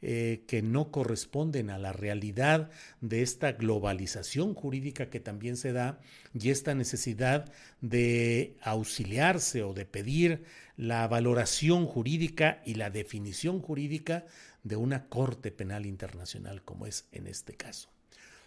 eh, 0.03 0.45
que 0.47 0.63
no 0.63 0.91
corresponden 0.91 1.71
a 1.71 1.79
la 1.79 1.93
realidad 1.93 2.71
de 3.01 3.23
esta 3.23 3.53
globalización 3.53 4.55
jurídica 4.55 5.11
que 5.11 5.21
también 5.21 5.57
se 5.57 5.73
da 5.73 6.01
y 6.33 6.51
esta 6.51 6.75
necesidad 6.75 7.53
de 7.81 8.57
auxiliarse 8.63 9.63
o 9.63 9.75
de 9.75 9.87
pedir 9.87 10.45
la 10.77 11.07
valoración 11.07 11.87
jurídica 11.87 12.63
y 12.65 12.75
la 12.75 12.91
definición 12.91 13.61
jurídica 13.61 14.27
de 14.65 14.77
una 14.77 15.09
Corte 15.09 15.53
Penal 15.53 15.87
Internacional 15.87 16.63
como 16.63 16.87
es 16.87 17.07
en 17.13 17.27
este 17.29 17.55
caso. 17.55 17.94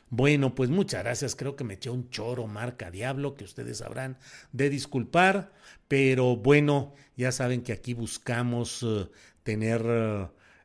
Bueno, 0.09 0.55
pues 0.55 0.69
muchas 0.69 1.03
gracias. 1.03 1.35
Creo 1.35 1.55
que 1.57 1.65
me 1.65 1.73
eché 1.73 1.89
un 1.89 2.09
choro 2.09 2.47
marca 2.47 2.89
diablo 2.91 3.35
que 3.35 3.43
ustedes 3.43 3.79
sabrán 3.79 4.17
de 4.53 4.69
disculpar, 4.69 5.51
pero 5.89 6.37
bueno, 6.37 6.93
ya 7.17 7.33
saben 7.33 7.61
que 7.61 7.73
aquí 7.73 7.93
buscamos 7.93 8.83
eh, 8.83 9.09
tener 9.43 9.81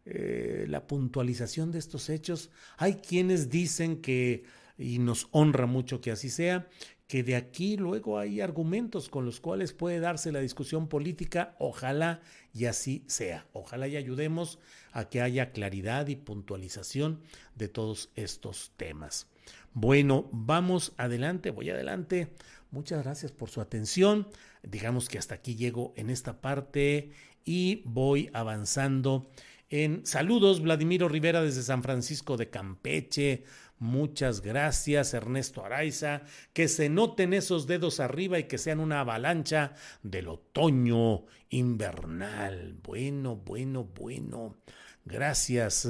eh, 0.05 0.66
la 0.68 0.87
puntualización 0.87 1.72
de 1.72 1.81
estos 1.81 2.09
hechos. 2.09 2.50
Hay 2.76 2.94
quienes 2.96 3.50
dicen 3.50 4.00
que, 4.00 4.44
y 4.78 5.00
nos 5.00 5.26
honra 5.33 5.66
mucho 5.66 6.00
que 6.00 6.12
así 6.12 6.31
sea, 6.31 6.68
que 7.09 7.24
de 7.24 7.35
aquí 7.35 7.76
luego 7.76 8.20
hay 8.20 8.40
argumentos 8.40 9.09
con 9.09 9.24
los 9.24 9.40
cuales 9.40 9.72
puede 9.72 9.98
darse 9.98 10.31
la 10.31 10.38
discusión 10.40 10.88
política. 10.88 11.57
Ojalá 11.59 12.20
y 12.55 12.66
así 12.66 13.05
sea. 13.09 13.48
Ojalá 13.52 13.88
y 13.88 13.96
ayudemos 13.96 14.61
a 14.92 15.09
que 15.09 15.20
haya 15.20 15.50
claridad 15.50 16.07
y 16.07 16.14
puntualización 16.16 17.20
de 17.57 17.66
todos 17.68 18.11
estos 18.14 18.72
temas. 18.76 19.32
Bueno, 19.74 20.28
vamos 20.33 20.92
adelante, 20.96 21.50
voy 21.50 21.70
adelante. 21.70 22.33
Muchas 22.70 23.02
gracias 23.02 23.33
por 23.33 23.50
su 23.50 23.61
atención. 23.61 24.28
Digamos 24.62 25.09
que 25.09 25.18
hasta 25.18 25.35
aquí 25.35 25.57
llego 25.57 25.92
en 25.96 26.11
esta 26.11 26.40
parte 26.40 27.12
y 27.44 27.83
voy 27.85 28.31
avanzando 28.33 29.31
en 29.68 30.07
saludos. 30.07 30.61
Vladimiro 30.62 31.09
Rivera 31.09 31.42
desde 31.42 31.62
San 31.62 31.83
Francisco 31.83 32.37
de 32.37 32.50
Campeche. 32.50 33.44
Muchas 33.78 34.42
gracias, 34.42 35.12
Ernesto 35.12 35.64
Araiza. 35.64 36.22
Que 36.52 36.68
se 36.68 36.88
noten 36.88 37.33
esos 37.33 37.66
dedos 37.66 37.98
arriba 37.98 38.38
y 38.38 38.44
que 38.44 38.59
sean 38.59 38.78
una 38.78 39.00
avalancha 39.00 39.74
del 40.02 40.28
otoño 40.28 41.24
invernal. 41.50 42.76
Bueno, 42.83 43.37
bueno, 43.37 43.85
bueno. 43.85 44.57
Gracias. 45.05 45.88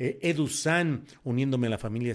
Eh, 0.00 0.20
Edu 0.22 0.46
San, 0.46 1.04
uniéndome 1.24 1.66
a 1.66 1.70
la 1.70 1.78
familia 1.78 2.14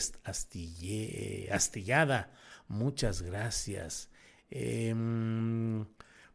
Astillada. 1.51 2.31
Muchas 2.69 3.21
gracias. 3.21 4.09
Em, 4.49 5.85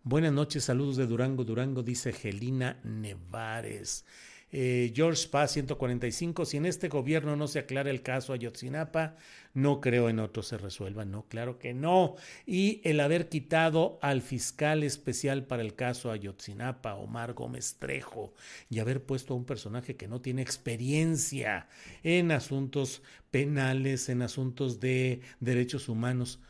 buenas 0.02 0.32
noches, 0.32 0.64
saludos 0.64 0.98
de 0.98 1.06
Durango, 1.06 1.44
Durango, 1.44 1.82
dice 1.82 2.12
Gelina 2.12 2.78
Nevares. 2.84 4.04
Eh, 4.50 4.92
George 4.94 5.28
Paz 5.28 5.52
145, 5.52 6.46
si 6.46 6.56
en 6.56 6.64
este 6.64 6.88
gobierno 6.88 7.36
no 7.36 7.48
se 7.48 7.58
aclara 7.58 7.90
el 7.90 8.02
caso 8.02 8.32
Ayotzinapa, 8.32 9.16
no 9.52 9.80
creo 9.80 10.08
en 10.08 10.20
otro 10.20 10.42
se 10.42 10.56
resuelva, 10.56 11.04
no, 11.04 11.24
claro 11.28 11.58
que 11.58 11.74
no. 11.74 12.14
Y 12.46 12.80
el 12.84 13.00
haber 13.00 13.28
quitado 13.28 13.98
al 14.00 14.22
fiscal 14.22 14.84
especial 14.84 15.44
para 15.44 15.62
el 15.62 15.74
caso 15.74 16.10
Ayotzinapa, 16.10 16.94
Omar 16.94 17.34
Gómez 17.34 17.76
Trejo, 17.78 18.32
y 18.70 18.78
haber 18.78 19.02
puesto 19.02 19.34
a 19.34 19.36
un 19.36 19.44
personaje 19.44 19.96
que 19.96 20.08
no 20.08 20.22
tiene 20.22 20.40
experiencia 20.40 21.68
en 22.02 22.30
asuntos 22.30 23.02
penales, 23.30 24.08
en 24.08 24.22
asuntos 24.22 24.80
de 24.80 25.20
derechos 25.40 25.90
humanos, 25.90 26.40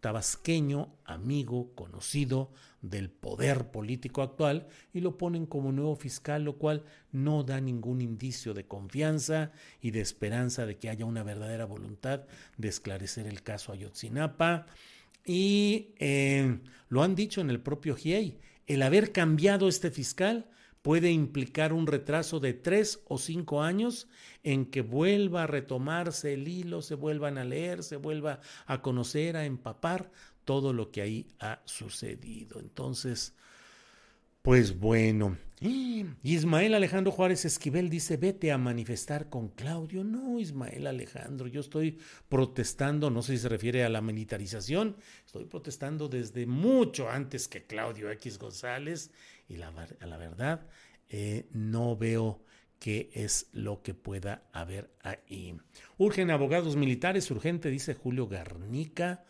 tabasqueño, 0.00 0.92
amigo, 1.04 1.72
conocido 1.74 2.50
del 2.84 3.10
poder 3.10 3.70
político 3.70 4.22
actual, 4.22 4.66
y 4.92 5.00
lo 5.00 5.16
ponen 5.16 5.46
como 5.46 5.72
nuevo 5.72 5.96
fiscal, 5.96 6.44
lo 6.44 6.58
cual 6.58 6.84
no 7.12 7.42
da 7.42 7.60
ningún 7.60 8.02
indicio 8.02 8.52
de 8.52 8.66
confianza 8.66 9.52
y 9.80 9.90
de 9.90 10.00
esperanza 10.00 10.66
de 10.66 10.76
que 10.76 10.90
haya 10.90 11.06
una 11.06 11.22
verdadera 11.22 11.64
voluntad 11.64 12.24
de 12.58 12.68
esclarecer 12.68 13.26
el 13.26 13.42
caso 13.42 13.72
Ayotzinapa. 13.72 14.66
Y 15.24 15.94
eh, 15.98 16.58
lo 16.88 17.02
han 17.02 17.14
dicho 17.14 17.40
en 17.40 17.48
el 17.48 17.60
propio 17.60 17.96
GIEI, 17.96 18.38
el 18.66 18.82
haber 18.82 19.12
cambiado 19.12 19.68
este 19.68 19.90
fiscal 19.90 20.50
puede 20.82 21.10
implicar 21.10 21.72
un 21.72 21.86
retraso 21.86 22.40
de 22.40 22.52
tres 22.52 23.02
o 23.08 23.16
cinco 23.16 23.62
años 23.62 24.06
en 24.42 24.66
que 24.66 24.82
vuelva 24.82 25.44
a 25.44 25.46
retomarse 25.46 26.34
el 26.34 26.46
hilo, 26.46 26.82
se 26.82 26.94
vuelvan 26.94 27.38
a 27.38 27.44
leer, 27.44 27.82
se 27.82 27.96
vuelva 27.96 28.40
a 28.66 28.82
conocer, 28.82 29.38
a 29.38 29.46
empapar 29.46 30.10
todo 30.44 30.72
lo 30.72 30.90
que 30.90 31.02
ahí 31.02 31.26
ha 31.40 31.62
sucedido. 31.64 32.60
Entonces, 32.60 33.34
pues 34.42 34.78
bueno, 34.78 35.38
Ismael 36.22 36.74
Alejandro 36.74 37.10
Juárez 37.10 37.44
Esquivel 37.44 37.88
dice, 37.88 38.16
vete 38.16 38.52
a 38.52 38.58
manifestar 38.58 39.30
con 39.30 39.48
Claudio. 39.48 40.04
No, 40.04 40.38
Ismael 40.38 40.86
Alejandro, 40.86 41.46
yo 41.46 41.60
estoy 41.60 41.98
protestando, 42.28 43.10
no 43.10 43.22
sé 43.22 43.32
si 43.32 43.38
se 43.38 43.48
refiere 43.48 43.84
a 43.84 43.88
la 43.88 44.02
militarización, 44.02 44.96
estoy 45.24 45.46
protestando 45.46 46.08
desde 46.08 46.46
mucho 46.46 47.08
antes 47.08 47.48
que 47.48 47.64
Claudio 47.64 48.10
X 48.10 48.38
González 48.38 49.10
y 49.48 49.56
la, 49.56 49.72
la 50.00 50.16
verdad 50.16 50.66
eh, 51.08 51.46
no 51.52 51.96
veo 51.96 52.44
qué 52.78 53.10
es 53.14 53.48
lo 53.52 53.82
que 53.82 53.94
pueda 53.94 54.42
haber 54.52 54.90
ahí. 55.02 55.56
Urgen 55.96 56.30
abogados 56.30 56.76
militares, 56.76 57.30
urgente, 57.30 57.70
dice 57.70 57.94
Julio 57.94 58.28
Garnica. 58.28 59.24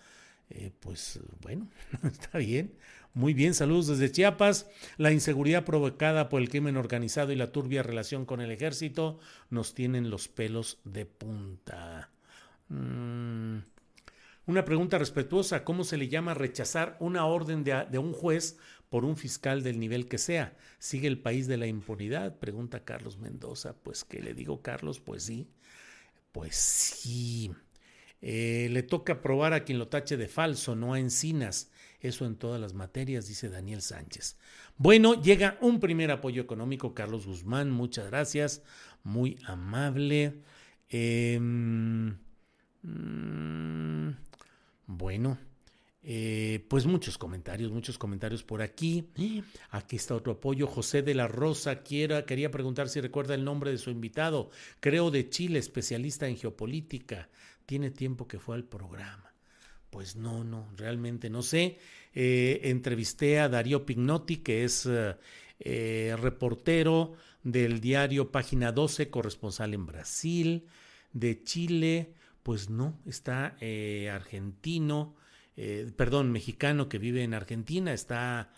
Eh, 0.50 0.72
pues 0.80 1.20
bueno, 1.40 1.68
está 2.04 2.38
bien. 2.38 2.74
Muy 3.14 3.32
bien, 3.32 3.54
saludos 3.54 3.86
desde 3.86 4.10
Chiapas. 4.10 4.68
La 4.96 5.12
inseguridad 5.12 5.64
provocada 5.64 6.28
por 6.28 6.42
el 6.42 6.48
crimen 6.48 6.76
organizado 6.76 7.32
y 7.32 7.36
la 7.36 7.52
turbia 7.52 7.82
relación 7.82 8.26
con 8.26 8.40
el 8.40 8.50
ejército 8.50 9.20
nos 9.50 9.74
tienen 9.74 10.10
los 10.10 10.26
pelos 10.28 10.80
de 10.84 11.06
punta. 11.06 12.10
Mm. 12.68 13.58
Una 14.46 14.64
pregunta 14.64 14.98
respetuosa, 14.98 15.64
¿cómo 15.64 15.84
se 15.84 15.96
le 15.96 16.08
llama 16.08 16.34
rechazar 16.34 16.96
una 17.00 17.24
orden 17.24 17.64
de, 17.64 17.86
de, 17.90 17.98
un 17.98 18.12
juez 18.12 18.58
por 18.90 19.04
un 19.04 19.16
fiscal 19.16 19.62
del 19.62 19.78
nivel 19.78 20.06
que 20.06 20.18
sea? 20.18 20.56
¿Sigue 20.78 21.08
el 21.08 21.18
país 21.18 21.46
de 21.46 21.56
la 21.56 21.66
impunidad? 21.66 22.38
Pregunta 22.38 22.84
Carlos 22.84 23.16
Mendoza. 23.16 23.74
Pues, 23.74 24.04
¿qué 24.04 24.20
le 24.20 24.34
digo, 24.34 24.60
Carlos? 24.60 25.00
Pues 25.00 25.22
sí. 25.22 25.48
Pues 26.32 26.56
sí. 26.56 27.52
Eh, 28.26 28.68
le 28.70 28.82
toca 28.82 29.20
probar 29.20 29.52
a 29.52 29.64
quien 29.64 29.78
lo 29.78 29.88
tache 29.88 30.16
de 30.16 30.28
falso, 30.28 30.74
no 30.74 30.94
a 30.94 30.98
encinas. 30.98 31.70
Eso 32.00 32.24
en 32.24 32.36
todas 32.36 32.58
las 32.58 32.72
materias, 32.72 33.28
dice 33.28 33.50
Daniel 33.50 33.82
Sánchez. 33.82 34.38
Bueno, 34.78 35.20
llega 35.20 35.58
un 35.60 35.78
primer 35.78 36.10
apoyo 36.10 36.40
económico, 36.40 36.94
Carlos 36.94 37.26
Guzmán, 37.26 37.70
muchas 37.70 38.06
gracias, 38.06 38.62
muy 39.02 39.38
amable. 39.44 40.40
Em, 40.88 42.16
mm, 42.82 44.16
bueno, 44.86 45.36
eh, 46.02 46.64
pues 46.68 46.86
muchos 46.86 47.18
comentarios, 47.18 47.72
muchos 47.72 47.98
comentarios 47.98 48.42
por 48.42 48.62
aquí. 48.62 49.06
Aquí 49.68 49.96
está 49.96 50.14
otro 50.14 50.32
apoyo. 50.32 50.66
José 50.66 51.02
de 51.02 51.14
la 51.14 51.28
Rosa 51.28 51.82
quiera, 51.82 52.24
quería 52.24 52.50
preguntar 52.50 52.88
si 52.88 53.02
recuerda 53.02 53.34
el 53.34 53.44
nombre 53.44 53.70
de 53.70 53.76
su 53.76 53.90
invitado. 53.90 54.48
Creo 54.80 55.10
de 55.10 55.28
Chile, 55.28 55.58
especialista 55.58 56.26
en 56.26 56.38
geopolítica 56.38 57.28
tiene 57.66 57.90
tiempo 57.90 58.28
que 58.28 58.38
fue 58.38 58.56
al 58.56 58.64
programa. 58.64 59.34
Pues 59.90 60.16
no, 60.16 60.42
no, 60.44 60.68
realmente 60.76 61.30
no 61.30 61.42
sé. 61.42 61.78
Eh, 62.14 62.60
entrevisté 62.64 63.38
a 63.40 63.48
Darío 63.48 63.86
Pignotti, 63.86 64.38
que 64.38 64.64
es 64.64 64.86
eh, 64.86 65.16
eh, 65.60 66.16
reportero 66.20 67.14
del 67.42 67.80
diario 67.80 68.32
Página 68.32 68.72
12, 68.72 69.10
corresponsal 69.10 69.74
en 69.74 69.86
Brasil, 69.86 70.66
de 71.12 71.42
Chile, 71.44 72.14
pues 72.42 72.70
no, 72.70 72.98
está 73.06 73.56
argentino, 74.12 75.14
perdón, 75.96 76.32
mexicano 76.32 76.88
que 76.88 76.98
vive 76.98 77.22
en 77.22 77.34
Argentina, 77.34 77.92
está 77.92 78.50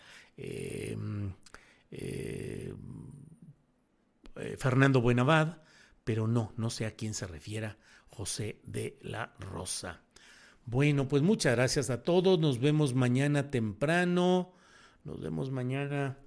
Fernando 4.57 5.01
Buenavad, 5.01 5.61
pero 6.03 6.27
no, 6.27 6.53
no 6.57 6.69
sé 6.69 6.85
a 6.85 6.95
quién 6.95 7.13
se 7.13 7.27
refiera 7.27 7.77
José 8.17 8.57
de 8.63 8.97
la 9.03 9.31
Rosa. 9.39 10.01
Bueno, 10.65 11.07
pues 11.07 11.21
muchas 11.21 11.55
gracias 11.55 11.91
a 11.91 12.01
todos. 12.01 12.39
Nos 12.39 12.59
vemos 12.59 12.95
mañana 12.95 13.51
temprano. 13.51 14.53
Nos 15.03 15.21
vemos 15.21 15.51
mañana 15.51 16.17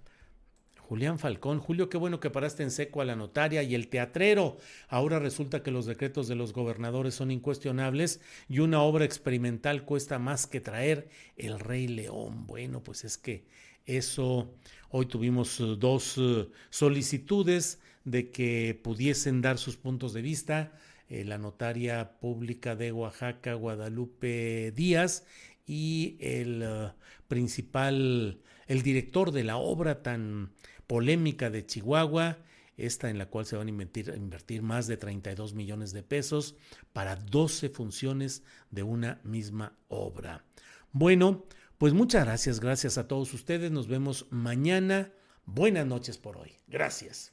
Julián 0.77 1.19
Falcón, 1.19 1.59
Julio, 1.59 1.89
qué 1.89 1.99
bueno 1.99 2.21
que 2.21 2.31
paraste 2.31 2.63
en 2.63 2.71
seco 2.71 3.01
a 3.01 3.05
la 3.05 3.17
notaria 3.17 3.65
y 3.65 3.75
el 3.75 3.89
teatrero. 3.89 4.57
Ahora 4.89 5.19
resulta 5.19 5.65
que 5.65 5.73
los 5.73 5.87
decretos 5.87 6.29
de 6.29 6.37
los 6.37 6.53
gobernadores 6.53 7.17
son 7.17 7.33
incuestionables 7.33 8.21
y 8.49 8.61
una 8.61 8.83
obra 8.83 9.05
experimental 9.05 9.85
cuesta 9.85 10.21
más 10.21 10.47
que 10.47 10.61
traer 10.61 11.09
el 11.37 11.59
Rey 11.59 11.89
León. 11.89 12.47
Bueno, 12.47 12.85
pues 12.85 13.03
es 13.03 13.19
que 13.19 13.47
eso, 13.85 14.55
hoy 14.91 15.07
tuvimos 15.07 15.59
eh, 15.59 15.75
dos 15.77 16.15
eh, 16.19 16.49
solicitudes 16.71 17.81
de 18.05 18.31
que 18.31 18.79
pudiesen 18.81 19.41
dar 19.41 19.59
sus 19.59 19.77
puntos 19.77 20.13
de 20.13 20.23
vista. 20.23 20.73
Eh, 21.11 21.25
la 21.25 21.39
notaria 21.39 22.19
pública 22.21 22.77
de 22.77 22.93
Oaxaca, 22.93 23.55
Guadalupe 23.55 24.73
Díaz, 24.75 25.27
y 25.67 26.17
el 26.21 26.93
principal, 27.29 28.41
el 28.67 28.83
director 28.83 29.33
de 29.33 29.45
la 29.45 29.57
obra 29.57 30.03
tan 30.03 30.53
polémica 30.87 31.51
de 31.51 31.67
Chihuahua, 31.67 32.39
esta 32.77 33.11
en 33.11 33.19
la 33.19 33.27
cual 33.27 33.47
se 33.47 33.57
van 33.57 33.67
a 33.67 33.71
invertir, 33.71 34.13
invertir, 34.17 34.63
más 34.63 34.87
de 34.87 34.97
32 34.97 35.55
millones 35.55 35.93
de 35.93 36.03
pesos 36.03 36.57
para 36.93 37.17
12 37.17 37.69
funciones 37.69 38.43
de 38.71 38.83
una 38.83 39.21
misma 39.23 39.77
obra. 39.89 40.45
Bueno, 40.93 41.45
pues 41.79 41.93
muchas 41.93 42.25
gracias, 42.25 42.61
gracias 42.61 42.99
a 42.99 43.07
todos 43.07 43.33
ustedes, 43.35 43.71
nos 43.71 43.87
vemos 43.87 44.27
mañana. 44.31 45.13
Buenas 45.45 45.87
noches 45.87 46.19
por 46.19 46.37
hoy. 46.37 46.53
Gracias. 46.67 47.33